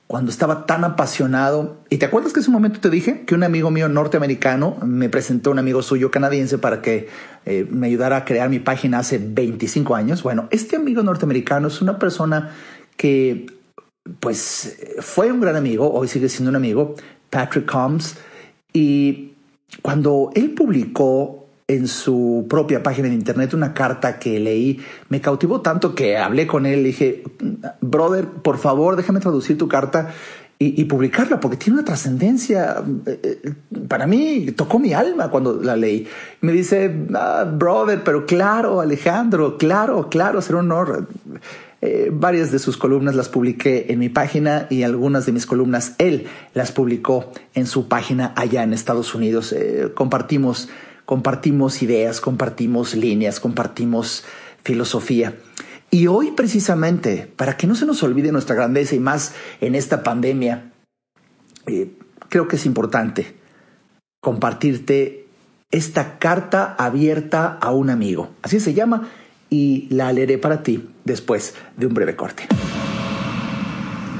cuando 0.06 0.30
estaba 0.30 0.64
tan 0.64 0.84
apasionado. 0.84 1.76
¿Y 1.90 1.98
te 1.98 2.06
acuerdas 2.06 2.32
que 2.32 2.40
ese 2.40 2.50
momento 2.50 2.80
te 2.80 2.88
dije 2.88 3.24
que 3.26 3.34
un 3.34 3.42
amigo 3.42 3.70
mío 3.70 3.90
norteamericano 3.90 4.78
me 4.86 5.10
presentó 5.10 5.50
un 5.50 5.58
amigo 5.58 5.82
suyo 5.82 6.10
canadiense 6.10 6.56
para 6.56 6.80
que 6.80 7.10
eh, 7.44 7.66
me 7.70 7.88
ayudara 7.88 8.16
a 8.16 8.24
crear 8.24 8.48
mi 8.48 8.58
página 8.58 9.00
hace 9.00 9.18
25 9.22 9.96
años? 9.96 10.22
Bueno, 10.22 10.48
este 10.50 10.76
amigo 10.76 11.02
norteamericano 11.02 11.68
es 11.68 11.82
una 11.82 11.98
persona 11.98 12.54
que 12.96 13.53
pues 14.20 14.78
fue 15.00 15.32
un 15.32 15.40
gran 15.40 15.56
amigo, 15.56 15.92
hoy 15.92 16.08
sigue 16.08 16.28
siendo 16.28 16.50
un 16.50 16.56
amigo, 16.56 16.94
Patrick 17.30 17.70
Combs, 17.70 18.16
y 18.72 19.32
cuando 19.82 20.30
él 20.34 20.50
publicó 20.50 21.46
en 21.66 21.88
su 21.88 22.46
propia 22.48 22.82
página 22.82 23.08
de 23.08 23.14
internet 23.14 23.54
una 23.54 23.72
carta 23.72 24.18
que 24.18 24.38
leí, 24.38 24.80
me 25.08 25.20
cautivó 25.20 25.62
tanto 25.62 25.94
que 25.94 26.18
hablé 26.18 26.46
con 26.46 26.66
él, 26.66 26.82
le 26.82 26.88
dije, 26.88 27.22
brother, 27.80 28.26
por 28.26 28.58
favor, 28.58 28.96
déjame 28.96 29.20
traducir 29.20 29.56
tu 29.56 29.68
carta 29.68 30.12
y, 30.58 30.84
publicarla, 30.84 31.40
porque 31.40 31.56
tiene 31.56 31.78
una 31.78 31.84
trascendencia. 31.84 32.82
Eh, 33.06 33.52
para 33.86 34.06
mí 34.06 34.46
tocó 34.52 34.78
mi 34.78 34.94
alma 34.94 35.28
cuando 35.28 35.60
la 35.60 35.76
leí. 35.76 36.06
Me 36.40 36.52
dice, 36.52 37.06
ah, 37.14 37.44
brother, 37.44 38.02
pero 38.02 38.24
claro, 38.24 38.80
Alejandro, 38.80 39.58
claro, 39.58 40.08
claro, 40.08 40.40
será 40.40 40.60
un 40.60 40.72
honor. 40.72 41.08
Eh, 41.86 42.08
varias 42.10 42.50
de 42.50 42.58
sus 42.58 42.78
columnas 42.78 43.14
las 43.14 43.28
publiqué 43.28 43.92
en 43.92 43.98
mi 43.98 44.08
página 44.08 44.66
y 44.70 44.84
algunas 44.84 45.26
de 45.26 45.32
mis 45.32 45.44
columnas 45.44 45.94
él 45.98 46.24
las 46.54 46.72
publicó 46.72 47.30
en 47.52 47.66
su 47.66 47.88
página 47.88 48.32
allá 48.36 48.62
en 48.62 48.72
Estados 48.72 49.14
Unidos. 49.14 49.52
Eh, 49.52 49.92
compartimos, 49.94 50.70
compartimos 51.04 51.82
ideas, 51.82 52.22
compartimos 52.22 52.94
líneas, 52.94 53.38
compartimos 53.38 54.24
filosofía. 54.62 55.36
Y 55.90 56.06
hoy 56.06 56.30
precisamente, 56.30 57.30
para 57.36 57.58
que 57.58 57.66
no 57.66 57.74
se 57.74 57.84
nos 57.84 58.02
olvide 58.02 58.32
nuestra 58.32 58.56
grandeza 58.56 58.94
y 58.94 59.00
más 59.00 59.34
en 59.60 59.74
esta 59.74 60.02
pandemia, 60.02 60.72
eh, 61.66 61.90
creo 62.30 62.48
que 62.48 62.56
es 62.56 62.64
importante 62.64 63.34
compartirte 64.22 65.26
esta 65.70 66.18
carta 66.18 66.76
abierta 66.78 67.58
a 67.60 67.72
un 67.72 67.90
amigo. 67.90 68.30
Así 68.40 68.58
se 68.58 68.72
llama 68.72 69.10
y 69.54 69.86
la 69.90 70.12
leeré 70.12 70.38
para 70.38 70.62
ti 70.62 70.82
después 71.04 71.54
de 71.76 71.86
un 71.86 71.94
breve 71.94 72.16
corte. 72.16 72.44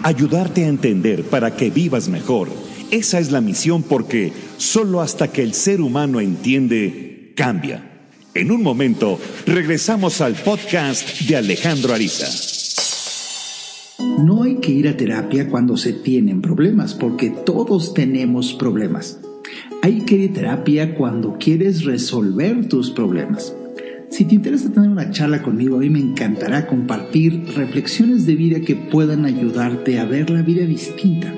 Ayudarte 0.05 0.65
a 0.65 0.69
entender 0.69 1.25
para 1.25 1.57
que 1.57 1.71
vivas 1.71 2.09
mejor. 2.09 2.49
Esa 2.91 3.19
es 3.19 3.33
la 3.33 3.41
misión 3.41 3.83
porque 3.83 4.33
solo 4.59 5.01
hasta 5.01 5.29
que 5.29 5.43
el 5.43 5.55
ser 5.55 5.81
humano 5.81 6.21
entiende, 6.21 7.33
cambia. 7.35 7.91
En 8.35 8.51
un 8.51 8.63
momento, 8.63 9.19
regresamos 9.47 10.21
al 10.21 10.35
podcast 10.35 11.21
de 11.23 11.37
Alejandro 11.37 11.95
Ariza. 11.95 12.27
No 14.19 14.43
hay 14.43 14.57
que 14.57 14.73
ir 14.73 14.89
a 14.89 14.97
terapia 14.97 15.49
cuando 15.49 15.77
se 15.77 15.93
tienen 15.93 16.43
problemas, 16.43 16.95
porque 16.95 17.31
todos 17.31 17.95
tenemos 17.95 18.53
problemas. 18.53 19.21
Hay 19.83 20.03
que 20.03 20.17
ir 20.17 20.31
a 20.31 20.35
terapia 20.35 20.95
cuando 20.95 21.39
quieres 21.39 21.85
resolver 21.85 22.69
tus 22.69 22.91
problemas. 22.91 23.55
Si 24.15 24.25
te 24.27 24.37
interesa 24.37 24.73
tener 24.73 24.91
una 24.91 25.11
charla 25.11 25.43
conmigo, 25.43 25.75
a 25.75 25.81
mí 25.81 25.91
me 25.91 25.99
encantará 25.99 26.69
compartir 26.69 27.47
reflexiones 27.57 28.27
de 28.27 28.37
vida 28.37 28.61
que 28.61 28.77
puedan 28.77 29.25
ayudarte 29.25 29.99
a 29.99 30.05
ver 30.05 30.31
la 30.31 30.43
vida 30.43 30.65
distinta. 30.67 31.35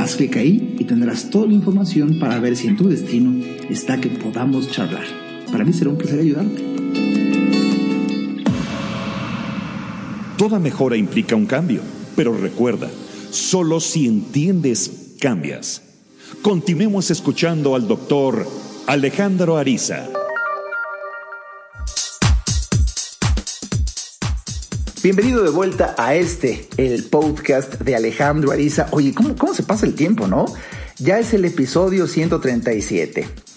Haz 0.00 0.16
clic 0.16 0.38
ahí 0.38 0.74
y 0.80 0.84
tendrás 0.86 1.30
toda 1.30 1.46
la 1.46 1.52
información 1.52 2.18
para 2.18 2.40
ver 2.40 2.56
si 2.56 2.66
en 2.66 2.76
tu 2.76 2.88
destino 2.88 3.32
está 3.70 4.00
que 4.00 4.08
podamos 4.08 4.72
charlar. 4.72 5.04
Para 5.52 5.64
mí 5.64 5.72
será 5.72 5.90
un 5.90 5.98
placer 5.98 6.18
ayudarte. 6.18 6.71
Toda 10.42 10.58
mejora 10.58 10.96
implica 10.96 11.36
un 11.36 11.46
cambio, 11.46 11.82
pero 12.16 12.36
recuerda, 12.36 12.90
solo 13.30 13.78
si 13.78 14.08
entiendes, 14.08 15.14
cambias. 15.20 15.82
Continuemos 16.42 17.12
escuchando 17.12 17.76
al 17.76 17.86
doctor 17.86 18.44
Alejandro 18.88 19.56
Ariza. 19.56 20.08
Bienvenido 25.00 25.44
de 25.44 25.50
vuelta 25.50 25.94
a 25.96 26.16
este, 26.16 26.66
el 26.76 27.04
podcast 27.04 27.74
de 27.80 27.94
Alejandro 27.94 28.50
Ariza. 28.50 28.88
Oye, 28.90 29.14
¿cómo, 29.14 29.36
¿cómo, 29.36 29.54
se 29.54 29.62
pasa 29.62 29.86
el 29.86 29.94
tiempo, 29.94 30.26
no? 30.26 30.46
Ya 30.98 31.20
es 31.20 31.32
el 31.34 31.44
episodio 31.44 32.08
137. 32.08 33.51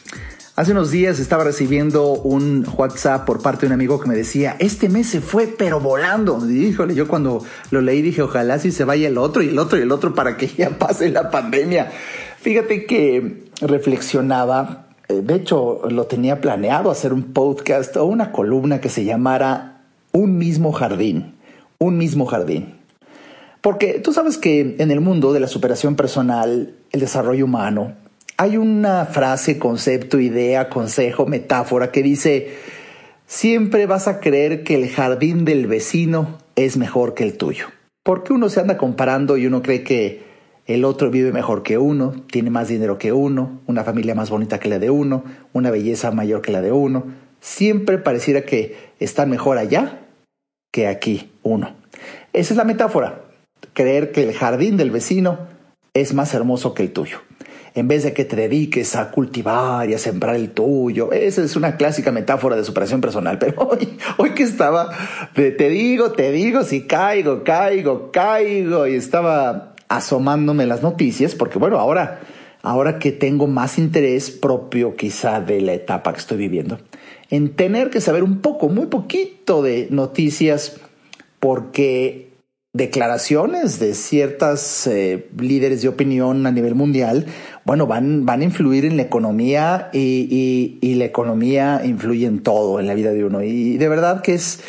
Hace 0.55 0.71
unos 0.71 0.89
días 0.89 1.19
estaba 1.19 1.43
recibiendo 1.43 2.13
un 2.13 2.65
WhatsApp 2.77 3.25
por 3.25 3.41
parte 3.41 3.61
de 3.61 3.67
un 3.67 3.73
amigo 3.73 3.99
que 3.99 4.07
me 4.07 4.15
decía, 4.15 4.55
este 4.59 4.87
mes 4.87 5.07
se 5.07 5.21
fue 5.21 5.47
pero 5.47 5.79
volando. 5.79 6.39
Y 6.49 6.67
híjole, 6.67 6.95
yo 6.95 7.07
cuando 7.07 7.43
lo 7.71 7.81
leí 7.81 8.01
dije, 8.01 8.21
ojalá 8.21 8.57
si 8.59 8.71
se 8.71 8.85
vaya 8.85 9.07
el 9.07 9.17
otro 9.17 9.41
y 9.41 9.49
el 9.49 9.59
otro 9.59 9.77
y 9.77 9.81
el 9.81 9.91
otro 9.91 10.15
para 10.15 10.37
que 10.37 10.47
ya 10.47 10.69
pase 10.79 11.09
la 11.09 11.29
pandemia. 11.29 11.91
Fíjate 12.39 12.85
que 12.85 13.49
reflexionaba, 13.61 14.87
eh, 15.09 15.21
de 15.21 15.35
hecho 15.35 15.81
lo 15.89 16.05
tenía 16.05 16.39
planeado 16.39 16.89
hacer 16.89 17.11
un 17.11 17.33
podcast 17.33 17.97
o 17.97 18.05
una 18.05 18.31
columna 18.31 18.79
que 18.79 18.89
se 18.89 19.03
llamara 19.03 19.81
Un 20.13 20.37
mismo 20.37 20.71
jardín 20.71 21.35
un 21.77 21.97
mismo 21.97 22.25
jardín. 22.25 22.75
Porque 23.61 23.99
tú 23.99 24.13
sabes 24.13 24.37
que 24.37 24.75
en 24.79 24.91
el 24.91 25.01
mundo 25.01 25.33
de 25.33 25.39
la 25.39 25.47
superación 25.47 25.95
personal, 25.95 26.75
el 26.91 26.99
desarrollo 26.99 27.45
humano, 27.45 27.93
hay 28.37 28.57
una 28.57 29.05
frase, 29.05 29.57
concepto, 29.57 30.19
idea, 30.19 30.69
consejo, 30.69 31.25
metáfora 31.25 31.91
que 31.91 32.03
dice, 32.03 32.55
siempre 33.27 33.85
vas 33.85 34.07
a 34.07 34.19
creer 34.19 34.63
que 34.63 34.75
el 34.75 34.89
jardín 34.89 35.45
del 35.45 35.67
vecino 35.67 36.37
es 36.55 36.77
mejor 36.77 37.13
que 37.13 37.23
el 37.23 37.37
tuyo. 37.37 37.67
Porque 38.03 38.33
uno 38.33 38.49
se 38.49 38.59
anda 38.59 38.77
comparando 38.77 39.37
y 39.37 39.47
uno 39.47 39.61
cree 39.61 39.83
que 39.83 40.23
el 40.67 40.83
otro 40.83 41.11
vive 41.11 41.31
mejor 41.31 41.63
que 41.63 41.77
uno, 41.77 42.13
tiene 42.31 42.49
más 42.49 42.67
dinero 42.67 42.97
que 42.97 43.13
uno, 43.13 43.61
una 43.67 43.83
familia 43.83 44.15
más 44.15 44.29
bonita 44.29 44.59
que 44.59 44.69
la 44.69 44.79
de 44.79 44.89
uno, 44.89 45.23
una 45.53 45.71
belleza 45.71 46.11
mayor 46.11 46.41
que 46.41 46.51
la 46.51 46.61
de 46.61 46.71
uno. 46.71 47.05
Siempre 47.39 47.97
pareciera 47.99 48.41
que 48.41 48.75
están 48.99 49.29
mejor 49.29 49.57
allá 49.57 50.01
que 50.71 50.87
aquí 50.87 51.31
uno. 51.43 51.73
Esa 52.33 52.53
es 52.53 52.57
la 52.57 52.63
metáfora. 52.63 53.21
Creer 53.73 54.11
que 54.11 54.23
el 54.23 54.33
jardín 54.33 54.75
del 54.77 54.91
vecino 54.91 55.39
es 55.93 56.13
más 56.13 56.33
hermoso 56.33 56.73
que 56.73 56.83
el 56.83 56.91
tuyo. 56.91 57.19
En 57.75 57.87
vez 57.87 58.03
de 58.03 58.13
que 58.13 58.25
te 58.25 58.35
dediques 58.35 58.95
a 58.95 59.11
cultivar 59.11 59.89
y 59.89 59.93
a 59.93 59.97
sembrar 59.97 60.35
el 60.35 60.51
tuyo. 60.51 61.11
Esa 61.11 61.43
es 61.43 61.55
una 61.55 61.75
clásica 61.77 62.11
metáfora 62.11 62.55
de 62.55 62.63
superación 62.63 63.01
personal. 63.01 63.37
Pero 63.37 63.67
hoy, 63.69 63.97
hoy 64.17 64.31
que 64.31 64.43
estaba, 64.43 64.89
te 65.33 65.69
digo, 65.69 66.13
te 66.13 66.31
digo, 66.31 66.63
si 66.63 66.87
caigo, 66.87 67.43
caigo, 67.43 68.11
caigo. 68.11 68.87
Y 68.87 68.95
estaba 68.95 69.75
asomándome 69.87 70.65
las 70.65 70.81
noticias, 70.81 71.35
porque 71.35 71.59
bueno, 71.59 71.77
ahora, 71.77 72.21
ahora 72.61 72.99
que 72.99 73.11
tengo 73.11 73.47
más 73.47 73.77
interés 73.77 74.31
propio 74.31 74.95
quizá 74.95 75.41
de 75.41 75.61
la 75.61 75.73
etapa 75.73 76.13
que 76.13 76.19
estoy 76.19 76.37
viviendo, 76.37 76.79
en 77.29 77.55
tener 77.55 77.89
que 77.89 78.01
saber 78.01 78.23
un 78.23 78.39
poco, 78.39 78.69
muy 78.69 78.87
poquito 78.87 79.61
de 79.61 79.87
noticias, 79.91 80.79
porque 81.39 82.25
declaraciones 82.73 83.79
de 83.79 83.93
ciertas 83.93 84.85
eh, 84.87 85.27
líderes 85.39 85.81
de 85.81 85.87
opinión 85.87 86.45
a 86.45 86.51
nivel 86.51 86.75
mundial, 86.75 87.25
bueno, 87.65 87.87
van, 87.87 88.25
van 88.25 88.41
a 88.41 88.43
influir 88.45 88.85
en 88.85 88.95
la 88.95 89.03
economía 89.03 89.89
y, 89.91 90.77
y, 90.81 90.95
la 90.95 91.05
economía 91.05 91.81
influye 91.83 92.25
en 92.25 92.41
todo 92.41 92.79
en 92.79 92.87
la 92.87 92.93
vida 92.93 93.11
de 93.11 93.25
uno. 93.25 93.43
Y 93.43 93.77
de 93.77 93.89
verdad 93.89 94.21
que 94.21 94.35
es, 94.35 94.61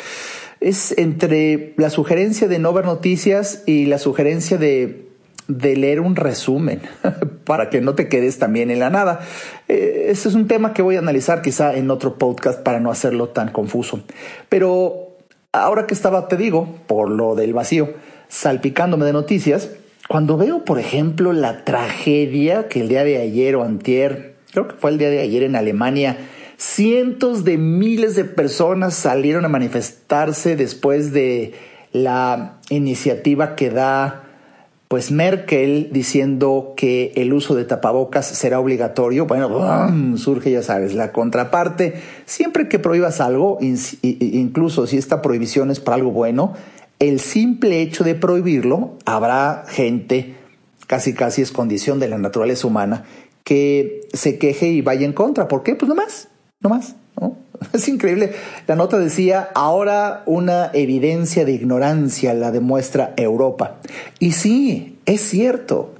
es 0.59 0.97
entre 0.97 1.73
la 1.77 1.89
sugerencia 1.89 2.47
de 2.47 2.59
no 2.59 2.73
ver 2.73 2.85
noticias 2.85 3.63
y 3.65 3.85
la 3.85 3.99
sugerencia 3.99 4.57
de 4.57 5.07
de 5.47 5.75
leer 5.75 6.01
un 6.01 6.15
resumen 6.15 6.81
para 7.45 7.69
que 7.69 7.81
no 7.81 7.95
te 7.95 8.09
quedes 8.09 8.37
también 8.37 8.69
en 8.69 8.79
la 8.79 8.89
nada. 8.89 9.21
Eh, 9.67 10.07
ese 10.09 10.29
es 10.29 10.35
un 10.35 10.47
tema 10.47 10.73
que 10.73 10.81
voy 10.81 10.97
a 10.97 10.99
analizar 10.99 11.41
quizá 11.41 11.75
en 11.75 11.89
otro 11.89 12.17
podcast 12.17 12.61
para 12.61 12.79
no 12.79 12.91
hacerlo 12.91 13.29
tan 13.29 13.51
confuso. 13.51 14.01
Pero 14.49 15.15
ahora 15.51 15.87
que 15.87 15.93
estaba, 15.93 16.27
te 16.27 16.37
digo, 16.37 16.75
por 16.87 17.09
lo 17.09 17.35
del 17.35 17.53
vacío, 17.53 17.93
salpicándome 18.27 19.05
de 19.05 19.13
noticias, 19.13 19.69
cuando 20.07 20.37
veo, 20.37 20.63
por 20.63 20.79
ejemplo, 20.79 21.33
la 21.33 21.63
tragedia 21.65 22.67
que 22.67 22.81
el 22.81 22.87
día 22.87 23.03
de 23.03 23.17
ayer 23.17 23.55
o 23.55 23.63
antier, 23.63 24.35
creo 24.51 24.67
que 24.67 24.75
fue 24.75 24.91
el 24.91 24.97
día 24.97 25.09
de 25.09 25.19
ayer 25.19 25.43
en 25.43 25.55
Alemania, 25.55 26.17
cientos 26.57 27.43
de 27.43 27.57
miles 27.57 28.15
de 28.15 28.25
personas 28.25 28.93
salieron 28.93 29.45
a 29.45 29.49
manifestarse 29.49 30.55
después 30.55 31.11
de 31.11 31.53
la 31.91 32.59
iniciativa 32.69 33.55
que 33.55 33.69
da 33.69 34.23
pues 34.87 35.11
Merkel 35.11 35.89
diciendo 35.91 36.73
que 36.77 37.11
el 37.17 37.33
uso 37.33 37.55
de 37.55 37.65
tapabocas 37.65 38.25
será 38.25 38.59
obligatorio, 38.59 39.25
bueno, 39.25 40.17
surge, 40.17 40.49
ya 40.49 40.63
sabes, 40.63 40.93
la 40.93 41.11
contraparte. 41.11 41.95
Siempre 42.25 42.69
que 42.69 42.79
prohíbas 42.79 43.19
algo, 43.19 43.57
incluso 43.61 44.87
si 44.87 44.97
esta 44.97 45.21
prohibición 45.21 45.71
es 45.71 45.81
para 45.81 45.95
algo 45.95 46.11
bueno, 46.11 46.53
el 46.99 47.19
simple 47.19 47.81
hecho 47.81 48.03
de 48.03 48.15
prohibirlo, 48.15 48.97
habrá 49.05 49.65
gente, 49.67 50.35
casi 50.87 51.13
casi 51.13 51.41
es 51.41 51.51
condición 51.51 51.99
de 51.99 52.07
la 52.07 52.17
naturaleza 52.17 52.67
humana, 52.67 53.05
que 53.43 54.01
se 54.13 54.37
queje 54.37 54.67
y 54.67 54.81
vaya 54.81 55.05
en 55.05 55.13
contra. 55.13 55.47
¿Por 55.47 55.63
qué? 55.63 55.75
Pues 55.75 55.87
no 55.87 55.95
más, 55.95 56.27
no 56.61 56.69
más. 56.69 56.95
Es 57.73 57.87
increíble. 57.87 58.33
La 58.67 58.75
nota 58.75 58.99
decía, 58.99 59.49
ahora 59.55 60.23
una 60.25 60.69
evidencia 60.73 61.45
de 61.45 61.53
ignorancia 61.53 62.33
la 62.33 62.51
demuestra 62.51 63.13
Europa. 63.17 63.77
Y 64.19 64.33
sí, 64.33 64.99
es 65.05 65.21
cierto. 65.21 65.93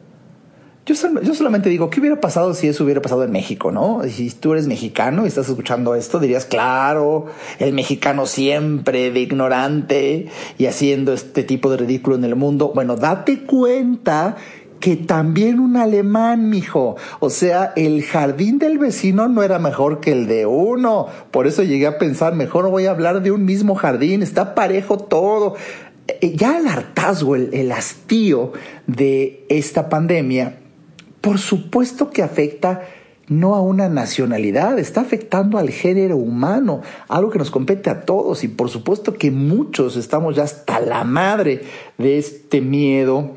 Yo, 0.88 0.96
yo, 1.22 1.34
solamente 1.34 1.68
digo, 1.68 1.90
¿qué 1.90 2.00
hubiera 2.00 2.22
pasado 2.22 2.54
si 2.54 2.70
eso 2.70 2.86
hubiera 2.86 3.02
pasado 3.02 3.26
en 3.26 3.32
México, 3.32 3.74
no? 3.74 4.04
Si 4.08 4.30
tú 4.32 4.54
eres 4.54 4.68
mexicano 4.68 5.26
y 5.26 5.28
estás 5.28 5.50
escuchando 5.50 5.96
esto, 5.96 6.18
dirías, 6.18 6.46
claro, 6.46 7.26
el 7.60 7.74
mexicano 7.74 8.26
siempre 8.26 9.12
de 9.12 9.20
ignorante 9.20 10.28
y 10.58 10.66
haciendo 10.66 11.12
este 11.12 11.44
tipo 11.44 11.70
de 11.70 11.76
ridículo 11.76 12.16
en 12.16 12.24
el 12.24 12.38
mundo. 12.38 12.72
Bueno, 12.74 12.96
date 12.96 13.40
cuenta 13.40 14.38
que 14.80 14.96
también 14.96 15.60
un 15.60 15.76
alemán, 15.76 16.50
mijo. 16.50 16.96
O 17.20 17.30
sea, 17.30 17.74
el 17.76 18.04
jardín 18.04 18.58
del 18.58 18.78
vecino 18.78 19.28
no 19.28 19.44
era 19.44 19.60
mejor 19.60 20.00
que 20.00 20.14
el 20.14 20.26
de 20.26 20.46
uno. 20.46 21.08
Por 21.32 21.48
eso 21.48 21.64
llegué 21.64 21.88
a 21.88 21.98
pensar, 21.98 22.34
mejor 22.34 22.70
voy 22.70 22.86
a 22.86 22.92
hablar 22.92 23.22
de 23.22 23.32
un 23.32 23.44
mismo 23.44 23.76
jardín, 23.76 24.24
está 24.24 24.56
parejo 24.56 24.98
todo. 24.98 25.56
Eh, 26.08 26.34
ya 26.34 26.58
el 26.60 26.68
hartazgo, 26.68 27.36
el, 27.36 27.54
el 27.54 27.74
hastío 27.74 28.54
de 28.86 29.46
esta 29.50 29.90
pandemia, 29.90 30.60
por 31.22 31.40
supuesto 31.40 32.10
que 32.10 32.24
afecta 32.24 32.84
no 33.28 33.56
a 33.56 33.62
una 33.62 33.90
nacionalidad, 33.90 34.80
está 34.80 35.02
afectando 35.02 35.58
al 35.58 35.70
género 35.70 36.16
humano, 36.16 36.82
algo 37.10 37.30
que 37.30 37.40
nos 37.40 37.52
compete 37.52 37.90
a 37.90 38.02
todos 38.02 38.44
y 38.44 38.48
por 38.48 38.70
supuesto 38.70 39.14
que 39.14 39.32
muchos 39.32 39.98
estamos 39.98 40.36
ya 40.36 40.44
hasta 40.44 40.80
la 40.80 41.04
madre 41.04 41.64
de 41.98 42.18
este 42.18 42.62
miedo, 42.62 43.36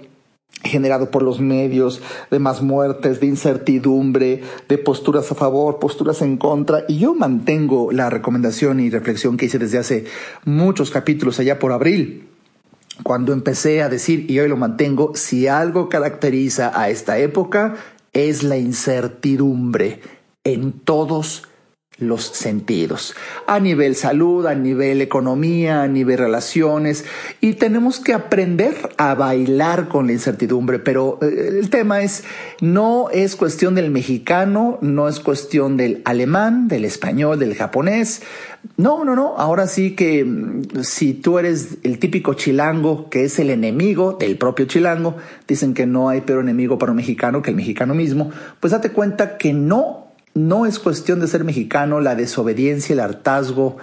generado 0.63 1.11
por 1.11 1.23
los 1.23 1.41
medios, 1.41 2.03
de 2.31 2.39
más 2.39 2.63
muertes, 2.63 3.19
de 3.19 3.27
incertidumbre, 3.27 4.43
de 4.69 4.79
posturas 4.79 5.31
a 5.33 5.35
favor, 5.35 5.79
posturas 5.79 6.23
en 6.23 6.37
contra. 6.37 6.85
Y 6.87 6.99
yo 6.99 7.15
mantengo 7.15 7.91
la 7.91 8.11
recomendación 8.11 8.79
y 8.79 8.91
reflexión 8.91 9.37
que 9.37 9.47
hice 9.47 9.59
desde 9.59 9.79
hace 9.79 10.05
muchos 10.45 10.91
capítulos 10.91 11.41
allá 11.41 11.59
por 11.59 11.73
abril, 11.73 12.30
cuando 13.03 13.33
empecé 13.33 13.83
a 13.83 13.89
decir, 13.89 14.31
y 14.31 14.39
hoy 14.41 14.49
lo 14.49 14.57
mantengo, 14.57 15.13
si 15.15 15.47
algo 15.47 15.89
caracteriza 15.89 16.73
a 16.79 16.89
esta 16.91 17.19
época 17.19 17.77
es 18.13 18.43
la 18.43 18.57
incertidumbre 18.57 20.01
en 20.45 20.73
todos 20.73 21.50
los 22.01 22.25
sentidos, 22.25 23.15
a 23.47 23.61
nivel 23.61 23.95
salud, 23.95 24.47
a 24.47 24.55
nivel 24.55 25.01
economía, 25.01 25.83
a 25.83 25.89
nivel 25.89 26.19
relaciones, 26.19 27.05
y 27.41 27.55
tenemos 27.55 28.01
que 28.01 28.15
aprender 28.15 28.75
a 28.97 29.15
bailar 29.15 29.89
con 29.89 30.07
la 30.07 30.13
incertidumbre, 30.13 30.79
pero 30.79 31.19
eh, 31.23 31.59
el 31.61 31.71
tema 31.71 32.03
es, 32.03 32.25
no 32.61 33.09
es 33.11 33.37
cuestión 33.37 33.75
del 33.75 33.91
mexicano, 33.91 34.79
no 34.81 35.09
es 35.09 35.21
cuestión 35.21 35.77
del 35.77 36.03
alemán, 36.05 36.69
del 36.69 36.85
español, 36.85 37.39
del 37.39 37.55
japonés, 37.55 38.23
no, 38.77 39.05
no, 39.05 39.17
no, 39.17 39.37
ahora 39.39 39.67
sí 39.67 39.95
que 39.95 40.25
mm, 40.25 40.83
si 40.83 41.15
tú 41.15 41.39
eres 41.39 41.79
el 41.83 41.99
típico 41.99 42.35
chilango 42.35 43.09
que 43.09 43.25
es 43.25 43.39
el 43.39 43.51
enemigo 43.51 44.17
del 44.19 44.37
propio 44.37 44.67
chilango, 44.67 45.17
dicen 45.49 45.75
que 45.75 45.87
no 45.87 46.09
hay 46.09 46.21
peor 46.21 46.43
enemigo 46.43 46.79
para 46.79 46.93
un 46.93 46.97
mexicano 46.97 47.43
que 47.43 47.51
el 47.51 47.57
mexicano 47.57 47.95
mismo, 47.95 48.31
pues 48.59 48.73
date 48.73 48.91
cuenta 48.91 49.39
que 49.39 49.53
no 49.53 50.00
no 50.35 50.67
es 50.67 50.79
cuestión 50.79 51.21
de 51.21 51.27
ser 51.27 51.45
mexicano, 51.45 52.01
la 52.01 52.15
desobediencia, 52.15 52.93
el 52.93 53.01
hartazgo 53.01 53.79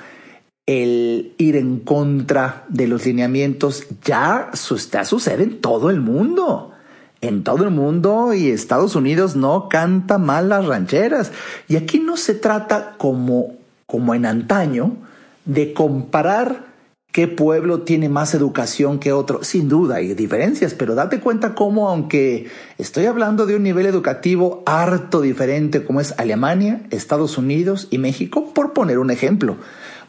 el 0.68 1.34
ir 1.38 1.56
en 1.56 1.80
contra 1.80 2.66
de 2.68 2.88
los 2.88 3.06
lineamientos 3.06 3.88
ya 4.04 4.52
está, 4.54 5.06
sucede 5.06 5.44
en 5.44 5.62
todo 5.62 5.90
el 5.90 6.02
mundo. 6.02 6.74
En 7.22 7.44
todo 7.44 7.64
el 7.64 7.72
mundo 7.72 8.34
y 8.34 8.50
Estados 8.50 8.96
Unidos 8.96 9.36
no 9.36 9.70
canta 9.70 10.20
mal 10.20 10.50
las 10.50 10.66
rancheras. 10.66 11.32
Y 11.68 11.78
aquí 11.78 12.00
no 12.00 12.16
se 12.16 12.36
trata 12.36 12.96
como, 12.98 13.56
como 13.88 14.14
en 14.14 14.26
antaño 14.26 14.98
de 15.46 15.74
comparar 15.74 16.66
qué 17.12 17.28
pueblo 17.28 17.82
tiene 17.82 18.10
más 18.10 18.34
educación 18.34 19.00
que 19.00 19.12
otro. 19.12 19.44
Sin 19.44 19.70
duda 19.70 19.96
hay 19.96 20.14
diferencias, 20.14 20.74
pero 20.74 20.96
date 20.96 21.20
cuenta 21.20 21.56
cómo, 21.56 21.90
aunque 21.90 22.48
estoy 22.78 23.06
hablando 23.06 23.46
de 23.46 23.56
un 23.56 23.64
nivel 23.64 23.86
educativo 23.86 24.64
harto 24.66 25.22
diferente 25.22 25.84
como 25.84 26.02
es 26.02 26.14
Alemania, 26.18 26.82
Estados 26.92 27.38
Unidos 27.38 27.88
y 27.90 27.98
México, 27.98 28.54
por 28.54 28.74
poner 28.74 29.00
un 29.00 29.10
ejemplo, 29.10 29.58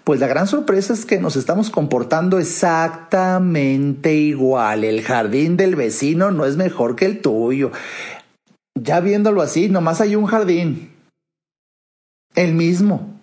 pues 0.05 0.21
la 0.21 0.27
gran 0.27 0.47
sorpresa 0.47 0.95
es 0.95 1.05
que 1.05 1.21
nos 1.21 1.37
estamos 1.37 1.69
comportando 1.71 2.39
exactamente 2.39 4.15
igual. 4.15 4.85
El 4.85 5.03
jardín 5.03 5.59
del 5.59 5.77
vecino 5.77 6.31
no 6.31 6.47
es 6.47 6.57
mejor 6.57 6.97
que 6.97 7.05
el 7.05 7.21
tuyo. 7.21 7.73
Ya 8.75 9.01
viéndolo 9.01 9.43
así, 9.43 9.69
nomás 9.69 10.01
hay 10.01 10.17
un 10.17 10.25
jardín. 10.25 10.93
El 12.35 12.55
mismo. 12.55 13.21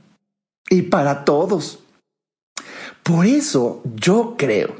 Y 0.69 0.83
para 0.83 1.25
todos. 1.25 1.84
Por 3.05 3.27
eso 3.27 3.83
yo 3.93 4.33
creo 4.35 4.73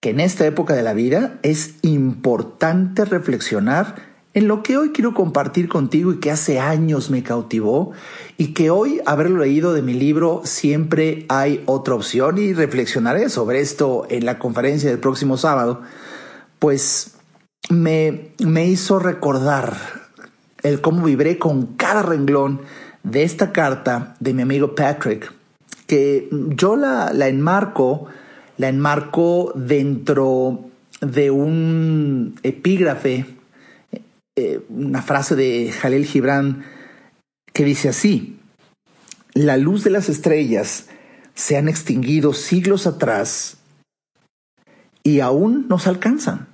que 0.00 0.08
en 0.08 0.20
esta 0.20 0.46
época 0.46 0.72
de 0.72 0.82
la 0.82 0.94
vida 0.94 1.38
es 1.42 1.74
importante 1.82 3.04
reflexionar 3.04 3.96
en 4.32 4.48
lo 4.48 4.62
que 4.62 4.78
hoy 4.78 4.92
quiero 4.92 5.12
compartir 5.12 5.68
contigo 5.68 6.10
y 6.10 6.20
que 6.20 6.30
hace 6.30 6.58
años 6.58 7.10
me 7.10 7.22
cautivó 7.22 7.92
y 8.38 8.54
que 8.54 8.70
hoy 8.70 9.02
haberlo 9.04 9.40
leído 9.40 9.74
de 9.74 9.82
mi 9.82 9.92
libro 9.92 10.40
siempre 10.44 11.26
hay 11.28 11.62
otra 11.66 11.96
opción 11.96 12.38
y 12.38 12.54
reflexionaré 12.54 13.28
sobre 13.28 13.60
esto 13.60 14.06
en 14.08 14.24
la 14.24 14.38
conferencia 14.38 14.88
del 14.88 14.98
próximo 14.98 15.36
sábado, 15.36 15.82
pues 16.60 17.16
me, 17.68 18.30
me 18.38 18.64
hizo 18.64 19.00
recordar 19.00 19.76
el 20.62 20.80
cómo 20.80 21.04
vibré 21.04 21.38
con 21.38 21.74
cada 21.76 22.00
renglón 22.00 22.62
de 23.02 23.22
esta 23.22 23.52
carta 23.52 24.16
de 24.18 24.32
mi 24.32 24.40
amigo 24.40 24.74
Patrick, 24.74 25.30
que 25.90 26.28
yo 26.30 26.76
la, 26.76 27.12
la 27.12 27.26
enmarco, 27.26 28.06
la 28.58 28.68
enmarco 28.68 29.52
dentro 29.56 30.70
de 31.00 31.32
un 31.32 32.38
epígrafe 32.44 33.26
eh, 34.36 34.64
una 34.68 35.02
frase 35.02 35.34
de 35.34 35.72
Jalel 35.72 36.06
Gibran 36.06 36.64
que 37.52 37.64
dice 37.64 37.88
así, 37.88 38.38
la 39.34 39.56
luz 39.56 39.82
de 39.82 39.90
las 39.90 40.08
estrellas 40.08 40.86
se 41.34 41.56
han 41.56 41.68
extinguido 41.68 42.34
siglos 42.34 42.86
atrás 42.86 43.58
y 45.02 45.18
aún 45.18 45.66
nos 45.66 45.88
alcanzan. 45.88 46.46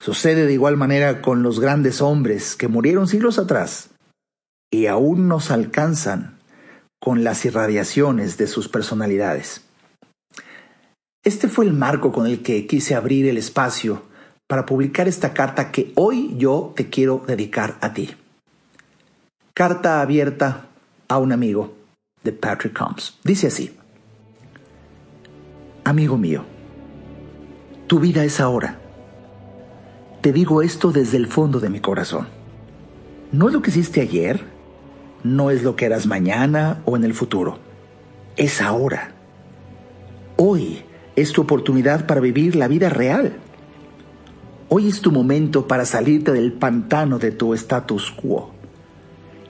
Sucede 0.00 0.46
de 0.46 0.54
igual 0.54 0.76
manera 0.76 1.22
con 1.22 1.44
los 1.44 1.60
grandes 1.60 2.02
hombres 2.02 2.56
que 2.56 2.66
murieron 2.66 3.06
siglos 3.06 3.38
atrás 3.38 3.90
y 4.72 4.86
aún 4.86 5.28
nos 5.28 5.52
alcanzan 5.52 6.35
con 7.00 7.24
las 7.24 7.44
irradiaciones 7.44 8.36
de 8.36 8.46
sus 8.46 8.68
personalidades. 8.68 9.62
Este 11.24 11.48
fue 11.48 11.64
el 11.64 11.72
marco 11.72 12.12
con 12.12 12.26
el 12.26 12.42
que 12.42 12.66
quise 12.66 12.94
abrir 12.94 13.26
el 13.26 13.36
espacio 13.36 14.02
para 14.46 14.64
publicar 14.64 15.08
esta 15.08 15.34
carta 15.34 15.72
que 15.72 15.92
hoy 15.96 16.34
yo 16.36 16.72
te 16.76 16.88
quiero 16.88 17.24
dedicar 17.26 17.78
a 17.80 17.92
ti. 17.92 18.14
Carta 19.54 20.00
abierta 20.00 20.66
a 21.08 21.18
un 21.18 21.32
amigo 21.32 21.74
de 22.22 22.32
Patrick 22.32 22.76
Combs. 22.76 23.18
Dice 23.24 23.48
así, 23.48 23.76
Amigo 25.84 26.18
mío, 26.18 26.44
tu 27.86 28.00
vida 28.00 28.24
es 28.24 28.40
ahora. 28.40 28.80
Te 30.20 30.32
digo 30.32 30.62
esto 30.62 30.90
desde 30.90 31.16
el 31.16 31.28
fondo 31.28 31.60
de 31.60 31.70
mi 31.70 31.80
corazón. 31.80 32.26
No 33.30 33.48
es 33.48 33.54
lo 33.54 33.62
que 33.62 33.70
hiciste 33.70 34.00
ayer, 34.00 34.44
no 35.34 35.50
es 35.50 35.62
lo 35.62 35.76
que 35.76 35.86
harás 35.86 36.06
mañana 36.06 36.82
o 36.84 36.96
en 36.96 37.04
el 37.04 37.14
futuro. 37.14 37.58
Es 38.36 38.60
ahora. 38.60 39.12
Hoy 40.36 40.84
es 41.16 41.32
tu 41.32 41.42
oportunidad 41.42 42.06
para 42.06 42.20
vivir 42.20 42.56
la 42.56 42.68
vida 42.68 42.88
real 42.88 43.40
Hoy 44.68 44.88
es 44.88 45.00
tu 45.00 45.12
momento 45.12 45.68
para 45.68 45.84
salirte 45.84 46.32
del 46.32 46.52
pantano 46.52 47.20
de 47.20 47.30
tu 47.30 47.54
status 47.54 48.10
quo. 48.10 48.50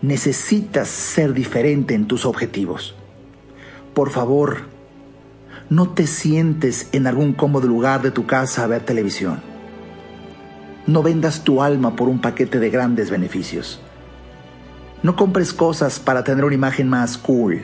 Necesitas 0.03 0.89
ser 0.89 1.33
diferente 1.33 1.95
en 1.95 2.07
tus 2.07 2.27
objetivos. 2.27 2.95
Por 3.95 4.11
favor, 4.11 4.65
no 5.71 5.89
te 5.95 6.07
sientes 6.07 6.91
en 6.93 7.07
algún 7.07 7.33
cómodo 7.33 7.67
lugar 7.67 8.03
de 8.03 8.11
tu 8.11 8.27
casa 8.27 8.65
a 8.65 8.67
ver 8.67 8.83
televisión. 8.83 9.41
No 10.87 11.03
vendas 11.03 11.45
tu 11.45 11.63
alma 11.63 11.97
por 11.97 12.11
un 12.11 12.21
paquete 12.21 12.61
de 12.61 12.69
grandes 12.69 13.11
beneficios. 13.11 13.81
No 15.03 15.15
compres 15.17 15.53
cosas 15.53 15.99
para 16.01 16.25
tener 16.25 16.45
una 16.45 16.55
imagen 16.55 16.89
más 16.89 17.19
cool. 17.19 17.63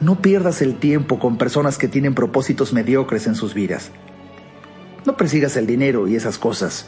No 0.00 0.20
pierdas 0.22 0.62
el 0.62 0.76
tiempo 0.76 1.18
con 1.18 1.38
personas 1.38 1.76
que 1.76 1.88
tienen 1.88 2.14
propósitos 2.14 2.72
mediocres 2.72 3.26
en 3.26 3.34
sus 3.34 3.54
vidas. 3.54 3.90
No 5.04 5.16
persigas 5.16 5.56
el 5.56 5.66
dinero 5.66 6.06
y 6.08 6.16
esas 6.16 6.38
cosas. 6.38 6.86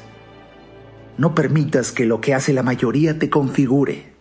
No 1.19 1.35
permitas 1.35 1.93
que 1.93 2.07
lo 2.07 2.21
que 2.21 2.35
hace 2.35 2.53
la 2.53 2.63
mayoría 2.63 3.19
te 3.19 3.29
configure. 3.29 4.13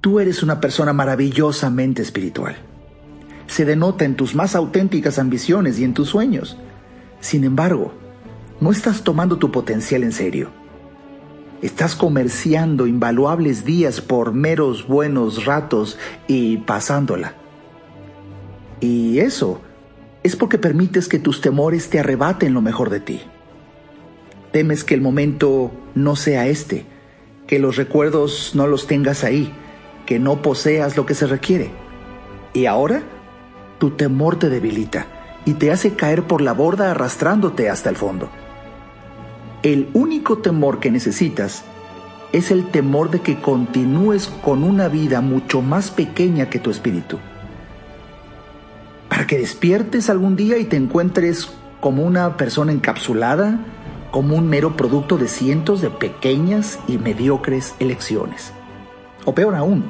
Tú 0.00 0.18
eres 0.18 0.42
una 0.42 0.60
persona 0.60 0.92
maravillosamente 0.92 2.00
espiritual. 2.00 2.56
Se 3.46 3.64
denota 3.64 4.04
en 4.04 4.16
tus 4.16 4.34
más 4.34 4.54
auténticas 4.54 5.18
ambiciones 5.18 5.78
y 5.78 5.84
en 5.84 5.92
tus 5.92 6.08
sueños. 6.08 6.56
Sin 7.20 7.44
embargo, 7.44 7.92
no 8.60 8.70
estás 8.70 9.02
tomando 9.04 9.36
tu 9.36 9.52
potencial 9.52 10.02
en 10.02 10.12
serio. 10.12 10.59
Estás 11.62 11.94
comerciando 11.94 12.86
invaluables 12.86 13.66
días 13.66 14.00
por 14.00 14.32
meros 14.32 14.86
buenos 14.86 15.44
ratos 15.44 15.98
y 16.26 16.56
pasándola. 16.58 17.34
Y 18.80 19.18
eso 19.18 19.60
es 20.22 20.36
porque 20.36 20.56
permites 20.56 21.06
que 21.06 21.18
tus 21.18 21.42
temores 21.42 21.90
te 21.90 21.98
arrebaten 22.00 22.54
lo 22.54 22.62
mejor 22.62 22.88
de 22.88 23.00
ti. 23.00 23.20
Temes 24.52 24.84
que 24.84 24.94
el 24.94 25.02
momento 25.02 25.70
no 25.94 26.16
sea 26.16 26.46
este, 26.46 26.86
que 27.46 27.58
los 27.58 27.76
recuerdos 27.76 28.52
no 28.54 28.66
los 28.66 28.86
tengas 28.86 29.22
ahí, 29.22 29.52
que 30.06 30.18
no 30.18 30.40
poseas 30.40 30.96
lo 30.96 31.04
que 31.04 31.14
se 31.14 31.26
requiere. 31.26 31.70
Y 32.54 32.64
ahora, 32.64 33.02
tu 33.78 33.90
temor 33.90 34.38
te 34.38 34.48
debilita 34.48 35.06
y 35.44 35.54
te 35.54 35.70
hace 35.70 35.92
caer 35.92 36.22
por 36.22 36.40
la 36.40 36.54
borda 36.54 36.90
arrastrándote 36.90 37.68
hasta 37.68 37.90
el 37.90 37.96
fondo. 37.96 38.30
El 39.62 39.88
único 39.92 40.38
temor 40.38 40.80
que 40.80 40.90
necesitas 40.90 41.64
es 42.32 42.50
el 42.50 42.66
temor 42.70 43.10
de 43.10 43.20
que 43.20 43.40
continúes 43.40 44.28
con 44.28 44.62
una 44.62 44.88
vida 44.88 45.20
mucho 45.20 45.62
más 45.62 45.90
pequeña 45.90 46.48
que 46.48 46.58
tu 46.58 46.70
espíritu 46.70 47.18
para 49.10 49.26
que 49.26 49.38
despiertes 49.38 50.08
algún 50.08 50.36
día 50.36 50.56
y 50.56 50.64
te 50.64 50.76
encuentres 50.76 51.50
como 51.80 52.04
una 52.04 52.36
persona 52.36 52.72
encapsulada, 52.72 53.58
como 54.12 54.36
un 54.36 54.48
mero 54.48 54.76
producto 54.76 55.18
de 55.18 55.28
cientos 55.28 55.82
de 55.82 55.90
pequeñas 55.90 56.78
y 56.86 56.96
mediocres 56.96 57.74
elecciones. 57.80 58.52
O 59.24 59.34
peor 59.34 59.56
aún, 59.56 59.84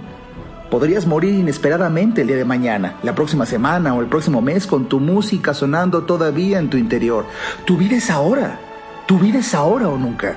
podrías 0.70 1.06
morir 1.06 1.34
inesperadamente 1.34 2.22
el 2.22 2.28
día 2.28 2.38
de 2.38 2.44
mañana, 2.44 2.96
la 3.02 3.14
próxima 3.14 3.44
semana 3.44 3.94
o 3.94 4.00
el 4.00 4.06
próximo 4.06 4.40
mes 4.40 4.66
con 4.66 4.88
tu 4.88 5.00
música 5.00 5.52
sonando 5.52 6.02
todavía 6.04 6.58
en 6.58 6.70
tu 6.70 6.78
interior. 6.78 7.26
Tu 7.66 7.76
vida 7.76 7.96
es 7.96 8.10
ahora, 8.10 8.58
tu 9.10 9.18
vida 9.18 9.40
es 9.40 9.56
ahora 9.56 9.88
o 9.88 9.98
nunca. 9.98 10.36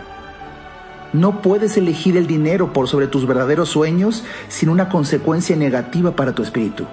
No 1.13 1.43
puedes 1.43 1.77
elegir 1.77 2.17
el 2.17 2.25
dinero 2.25 2.73
por 2.73 2.87
sobre 2.87 3.05
tus 3.05 3.27
verdaderos 3.27 3.69
sueños 3.69 4.23
sin 4.47 4.67
una 4.67 4.89
consecuencia 4.89 5.55
negativa 5.55 6.15
para 6.15 6.33
tu 6.33 6.41
espíritu. 6.41 6.87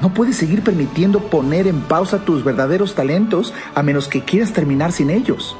No 0.00 0.12
puedes 0.12 0.34
seguir 0.34 0.64
permitiendo 0.64 1.20
poner 1.20 1.68
en 1.68 1.82
pausa 1.82 2.24
tus 2.24 2.42
verdaderos 2.42 2.96
talentos 2.96 3.54
a 3.76 3.84
menos 3.84 4.08
que 4.08 4.24
quieras 4.24 4.52
terminar 4.52 4.90
sin 4.90 5.10
ellos. 5.10 5.56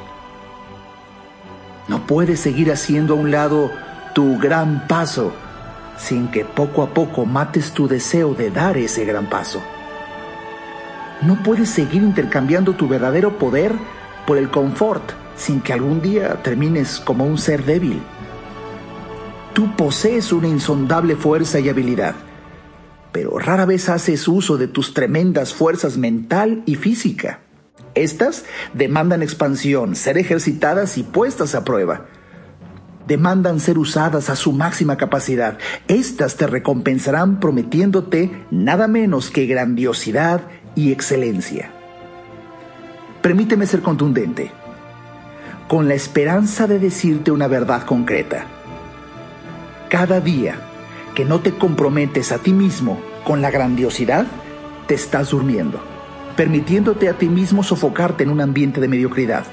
No 1.87 2.05
puedes 2.05 2.41
seguir 2.41 2.73
haciendo 2.73 3.15
a 3.15 3.19
un 3.19 3.31
lado 3.31 3.71
tu 4.17 4.41
gran 4.41 4.89
paso 4.89 5.33
sin 5.97 6.33
que 6.33 6.45
poco 6.45 6.83
a 6.83 6.89
poco 6.89 7.27
mates 7.27 7.71
tu 7.71 7.87
deseo 7.87 8.35
de 8.35 8.51
dar 8.51 8.77
ese 8.77 9.05
gran 9.05 9.27
paso. 9.27 9.63
No 11.23 11.41
puedes 11.45 11.71
seguir 11.71 12.03
intercambiando 12.03 12.73
tu 12.73 12.89
verdadero 12.89 13.39
poder 13.39 13.77
por 14.29 14.39
el 14.39 14.49
confort 14.51 15.03
sin 15.35 15.61
que 15.61 15.73
algún 15.73 16.01
día 16.01 16.41
termines 16.45 17.01
como 17.01 17.25
un 17.25 17.39
ser 17.39 17.65
débil. 17.65 18.01
Tú 19.55 19.75
posees 19.75 20.33
una 20.33 20.47
insondable 20.47 21.17
fuerza 21.17 21.59
y 21.59 21.69
habilidad 21.69 22.15
pero 23.13 23.39
rara 23.39 23.65
vez 23.65 23.89
haces 23.89 24.29
uso 24.29 24.57
de 24.59 24.69
tus 24.69 24.95
tremendas 24.95 25.55
fuerzas 25.55 25.97
mental 25.97 26.63
y 26.67 26.75
física. 26.75 27.41
Estas 27.95 28.45
demandan 28.75 29.23
expansión, 29.23 29.97
ser 29.97 30.19
ejercitadas 30.19 30.99
y 30.99 31.03
puestas 31.03 31.55
a 31.55 31.65
prueba. 31.65 32.07
demandan 33.09 33.59
ser 33.59 33.79
usadas 33.79 34.29
a 34.29 34.37
su 34.37 34.53
máxima 34.53 34.99
capacidad. 34.99 35.57
Estas 35.89 36.37
te 36.37 36.47
recompensarán 36.47 37.41
prometiéndote 37.41 38.45
nada 38.51 38.87
menos 38.87 39.31
que 39.31 39.47
grandiosidad 39.47 40.43
y 40.75 40.93
excelencia. 40.93 41.73
Permíteme 43.23 43.67
ser 43.67 43.83
contundente, 43.83 44.53
con 45.67 45.89
la 45.89 45.95
esperanza 45.95 46.69
de 46.69 46.79
decirte 46.79 47.33
una 47.33 47.49
verdad 47.49 47.83
concreta. 47.83 48.47
Cada 49.89 50.21
día 50.21 50.55
que 51.15 51.25
no 51.25 51.41
te 51.41 51.53
comprometes 51.53 52.31
a 52.31 52.39
ti 52.39 52.53
mismo 52.53 53.01
con 53.25 53.43
la 53.43 53.51
grandiosidad, 53.51 54.27
te 54.87 54.95
estás 54.95 55.31
durmiendo, 55.31 55.81
permitiéndote 56.37 57.09
a 57.09 57.15
ti 57.15 57.29
mismo 57.29 57.65
sofocarte 57.65 58.23
en 58.23 58.31
un 58.31 58.41
ambiente 58.41 58.81
de 58.81 58.87
mediocridad. 58.87 59.45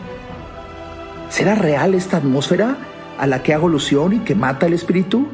¿Será 1.30 1.56
real 1.56 1.96
esta 1.96 2.18
atmósfera 2.18 2.78
a 3.18 3.26
la 3.26 3.42
que 3.42 3.56
hago 3.56 3.68
alusión 3.68 4.14
y 4.14 4.20
que 4.20 4.36
mata 4.36 4.68
el 4.68 4.74
espíritu? 4.74 5.28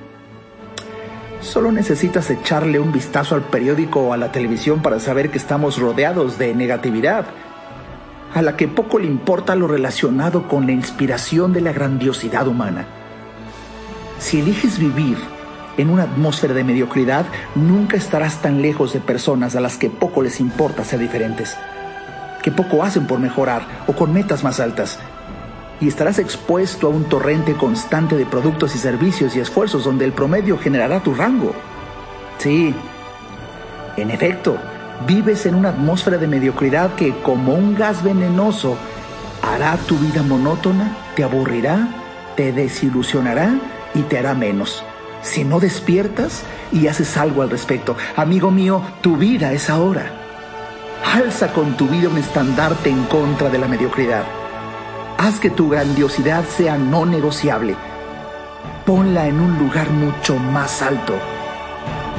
Solo 1.42 1.74
necesitas 1.74 2.30
echarle 2.30 2.80
un 2.80 2.94
vistazo 2.94 3.36
al 3.36 3.42
periódico 3.42 4.00
o 4.00 4.14
a 4.14 4.18
la 4.18 4.32
televisión 4.32 4.82
para 4.82 5.02
saber 5.02 5.32
que 5.32 5.38
estamos 5.38 5.78
rodeados 5.78 6.38
de 6.38 6.56
negatividad, 6.56 7.26
a 8.34 8.42
la 8.42 8.56
que 8.56 8.68
poco 8.68 9.00
le 9.00 9.08
importa 9.08 9.56
lo 9.56 9.68
relacionado 9.68 10.48
con 10.48 10.66
la 10.66 10.72
inspiración 10.72 11.54
de 11.54 11.62
la 11.62 11.74
grandiosidad 11.74 12.48
humana. 12.48 12.86
Si 14.20 14.40
eliges 14.40 14.78
vivir 14.80 15.18
en 15.78 15.90
una 15.90 16.04
atmósfera 16.04 16.54
de 16.54 16.64
mediocridad, 16.64 17.26
nunca 17.56 17.98
estarás 17.98 18.42
tan 18.42 18.62
lejos 18.62 18.94
de 18.94 19.00
personas 19.00 19.56
a 19.56 19.62
las 19.62 19.78
que 19.78 19.90
poco 19.90 20.22
les 20.22 20.40
importa 20.40 20.84
ser 20.84 21.00
diferentes, 21.00 21.58
que 22.44 22.52
poco 22.52 22.84
hacen 22.84 23.08
por 23.08 23.20
mejorar 23.20 23.64
o 23.88 23.94
con 23.94 24.14
metas 24.14 24.44
más 24.44 24.60
altas. 24.60 25.00
Y 25.80 25.88
estarás 25.88 26.20
expuesto 26.20 26.88
a 26.88 26.92
un 26.92 27.06
torrente 27.06 27.56
constante 27.56 28.16
de 28.16 28.26
productos 28.26 28.76
y 28.76 28.78
servicios 28.78 29.36
y 29.36 29.40
esfuerzos 29.40 29.84
donde 29.84 30.06
el 30.06 30.14
promedio 30.14 30.58
generará 30.58 31.02
tu 31.02 31.16
rango. 31.16 31.54
Sí, 32.38 32.76
en 33.98 34.12
efecto, 34.12 34.58
vives 35.08 35.46
en 35.46 35.56
una 35.56 35.70
atmósfera 35.70 36.18
de 36.18 36.28
mediocridad 36.28 36.96
que, 36.96 37.16
como 37.22 37.54
un 37.54 37.76
gas 37.76 38.04
venenoso, 38.04 38.78
hará 39.42 39.78
tu 39.78 39.98
vida 39.98 40.24
monótona, 40.24 40.96
te 41.16 41.24
aburrirá, 41.24 41.88
te 42.36 42.52
desilusionará 42.52 43.54
y 43.94 44.02
te 44.04 44.18
hará 44.18 44.34
menos 44.34 44.84
si 45.22 45.44
no 45.44 45.60
despiertas 45.60 46.44
y 46.72 46.88
haces 46.88 47.18
algo 47.18 47.42
al 47.42 47.50
respecto. 47.50 47.96
Amigo 48.16 48.52
mío, 48.52 48.82
tu 49.02 49.18
vida 49.18 49.52
es 49.54 49.70
ahora. 49.70 50.12
Alza 51.14 51.54
con 51.54 51.78
tu 51.78 51.88
vida 51.88 52.10
un 52.10 52.18
estandarte 52.18 52.90
en 52.90 53.04
contra 53.06 53.50
de 53.50 53.58
la 53.58 53.68
mediocridad. 53.68 54.24
Haz 55.18 55.40
que 55.40 55.50
tu 55.50 55.70
grandiosidad 55.70 56.46
sea 56.46 56.78
no 56.78 57.06
negociable. 57.06 57.76
Ponla 58.86 59.28
en 59.28 59.40
un 59.40 59.58
lugar 59.60 59.90
mucho 59.92 60.38
más 60.38 60.82
alto. 60.82 61.14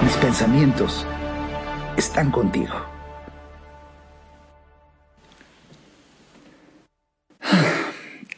Mis 0.03 0.15
pensamientos 0.17 1.07
están 1.97 2.31
contigo. 2.31 2.75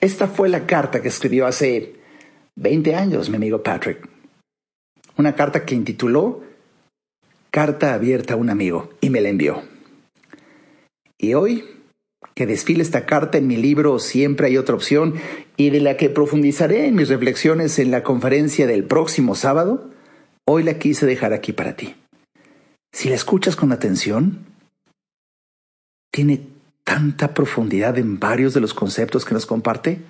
Esta 0.00 0.26
fue 0.26 0.48
la 0.48 0.66
carta 0.66 1.00
que 1.00 1.08
escribió 1.08 1.46
hace 1.46 1.94
20 2.56 2.94
años 2.94 3.30
mi 3.30 3.36
amigo 3.36 3.62
Patrick 3.62 4.14
una 5.16 5.34
carta 5.34 5.64
que 5.64 5.74
intituló 5.74 6.42
Carta 7.50 7.94
abierta 7.94 8.34
a 8.34 8.36
un 8.36 8.50
amigo 8.50 8.90
y 9.00 9.10
me 9.10 9.20
la 9.20 9.28
envió. 9.28 9.62
Y 11.16 11.34
hoy, 11.34 11.64
que 12.34 12.46
desfile 12.46 12.82
esta 12.82 13.06
carta 13.06 13.38
en 13.38 13.46
mi 13.46 13.56
libro 13.56 14.00
Siempre 14.00 14.48
hay 14.48 14.56
otra 14.56 14.74
opción 14.74 15.14
y 15.56 15.70
de 15.70 15.80
la 15.80 15.96
que 15.96 16.10
profundizaré 16.10 16.88
en 16.88 16.96
mis 16.96 17.08
reflexiones 17.08 17.78
en 17.78 17.92
la 17.92 18.02
conferencia 18.02 18.66
del 18.66 18.82
próximo 18.82 19.36
sábado, 19.36 19.88
hoy 20.44 20.64
la 20.64 20.80
quise 20.80 21.06
dejar 21.06 21.32
aquí 21.32 21.52
para 21.52 21.76
ti. 21.76 21.94
Si 22.94 23.08
la 23.10 23.16
escuchas 23.16 23.56
con 23.56 23.72
atención, 23.72 24.46
tiene 26.10 26.46
tanta 26.84 27.34
profundidad 27.34 27.98
en 27.98 28.18
varios 28.18 28.54
de 28.54 28.60
los 28.60 28.72
conceptos 28.72 29.24
que 29.24 29.34
nos 29.34 29.44
comparte. 29.44 30.02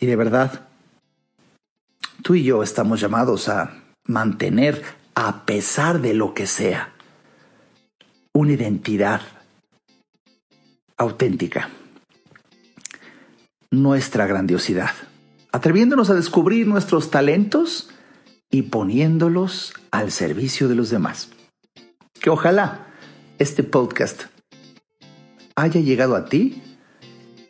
Y 0.00 0.06
de 0.06 0.16
verdad, 0.16 0.68
Tú 2.22 2.34
y 2.34 2.42
yo 2.42 2.62
estamos 2.62 3.00
llamados 3.00 3.48
a 3.48 3.84
mantener, 4.04 4.82
a 5.14 5.46
pesar 5.46 6.00
de 6.00 6.14
lo 6.14 6.34
que 6.34 6.46
sea, 6.46 6.92
una 8.32 8.52
identidad 8.52 9.22
auténtica, 10.96 11.70
nuestra 13.70 14.26
grandiosidad, 14.26 14.90
atreviéndonos 15.52 16.10
a 16.10 16.14
descubrir 16.14 16.66
nuestros 16.66 17.10
talentos 17.10 17.88
y 18.50 18.62
poniéndolos 18.62 19.74
al 19.90 20.10
servicio 20.10 20.68
de 20.68 20.74
los 20.74 20.90
demás. 20.90 21.30
Que 22.20 22.30
ojalá 22.30 22.86
este 23.38 23.62
podcast 23.62 24.24
haya 25.54 25.80
llegado 25.80 26.16
a 26.16 26.24
ti 26.26 26.62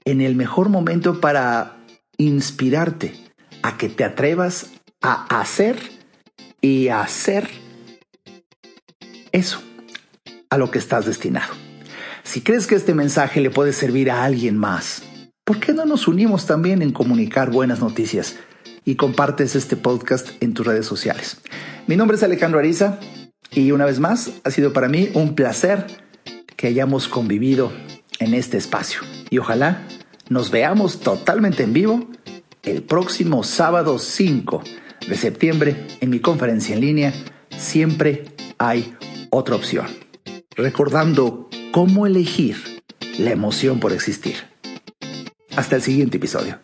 en 0.04 0.20
el 0.20 0.34
mejor 0.34 0.68
momento 0.68 1.20
para 1.20 1.76
inspirarte 2.16 3.14
a 3.62 3.76
que 3.76 3.88
te 3.88 4.04
atrevas 4.04 4.70
a 5.00 5.40
hacer 5.40 5.78
y 6.60 6.88
a 6.88 7.02
hacer 7.02 7.48
eso, 9.32 9.62
a 10.50 10.58
lo 10.58 10.70
que 10.70 10.78
estás 10.78 11.06
destinado. 11.06 11.54
Si 12.24 12.40
crees 12.40 12.66
que 12.66 12.74
este 12.74 12.94
mensaje 12.94 13.40
le 13.40 13.50
puede 13.50 13.72
servir 13.72 14.10
a 14.10 14.24
alguien 14.24 14.56
más, 14.56 15.02
¿por 15.44 15.60
qué 15.60 15.72
no 15.72 15.86
nos 15.86 16.08
unimos 16.08 16.46
también 16.46 16.82
en 16.82 16.92
comunicar 16.92 17.50
buenas 17.50 17.80
noticias 17.80 18.36
y 18.88 18.96
compartes 18.96 19.54
este 19.54 19.76
podcast 19.76 20.30
en 20.40 20.54
tus 20.54 20.66
redes 20.66 20.86
sociales? 20.86 21.36
Mi 21.86 21.94
nombre 21.94 22.16
es 22.16 22.22
Alejandro 22.22 22.58
Ariza 22.58 22.98
y 23.50 23.70
una 23.72 23.84
vez 23.84 24.00
más 24.00 24.30
ha 24.44 24.50
sido 24.50 24.72
para 24.72 24.88
mí 24.88 25.10
un 25.12 25.34
placer 25.34 25.86
que 26.56 26.68
hayamos 26.68 27.06
convivido 27.06 27.70
en 28.18 28.32
este 28.32 28.56
espacio 28.56 29.02
y 29.28 29.36
ojalá 29.36 29.86
nos 30.30 30.50
veamos 30.50 31.00
totalmente 31.00 31.64
en 31.64 31.74
vivo 31.74 32.08
el 32.62 32.82
próximo 32.82 33.44
sábado 33.44 33.98
5 33.98 34.62
de 35.06 35.16
septiembre 35.18 35.86
en 36.00 36.08
mi 36.08 36.20
conferencia 36.20 36.74
en 36.74 36.80
línea 36.80 37.12
Siempre 37.58 38.24
hay 38.56 38.94
otra 39.30 39.56
opción. 39.56 39.86
Recordando 40.56 41.50
cómo 41.72 42.06
elegir 42.06 42.82
la 43.18 43.32
emoción 43.32 43.80
por 43.80 43.92
existir. 43.92 44.36
Hasta 45.56 45.76
el 45.76 45.82
siguiente 45.82 46.18
episodio. 46.18 46.60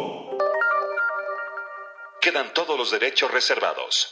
Quedan 2.21 2.53
todos 2.53 2.77
los 2.77 2.91
derechos 2.91 3.31
reservados. 3.31 4.11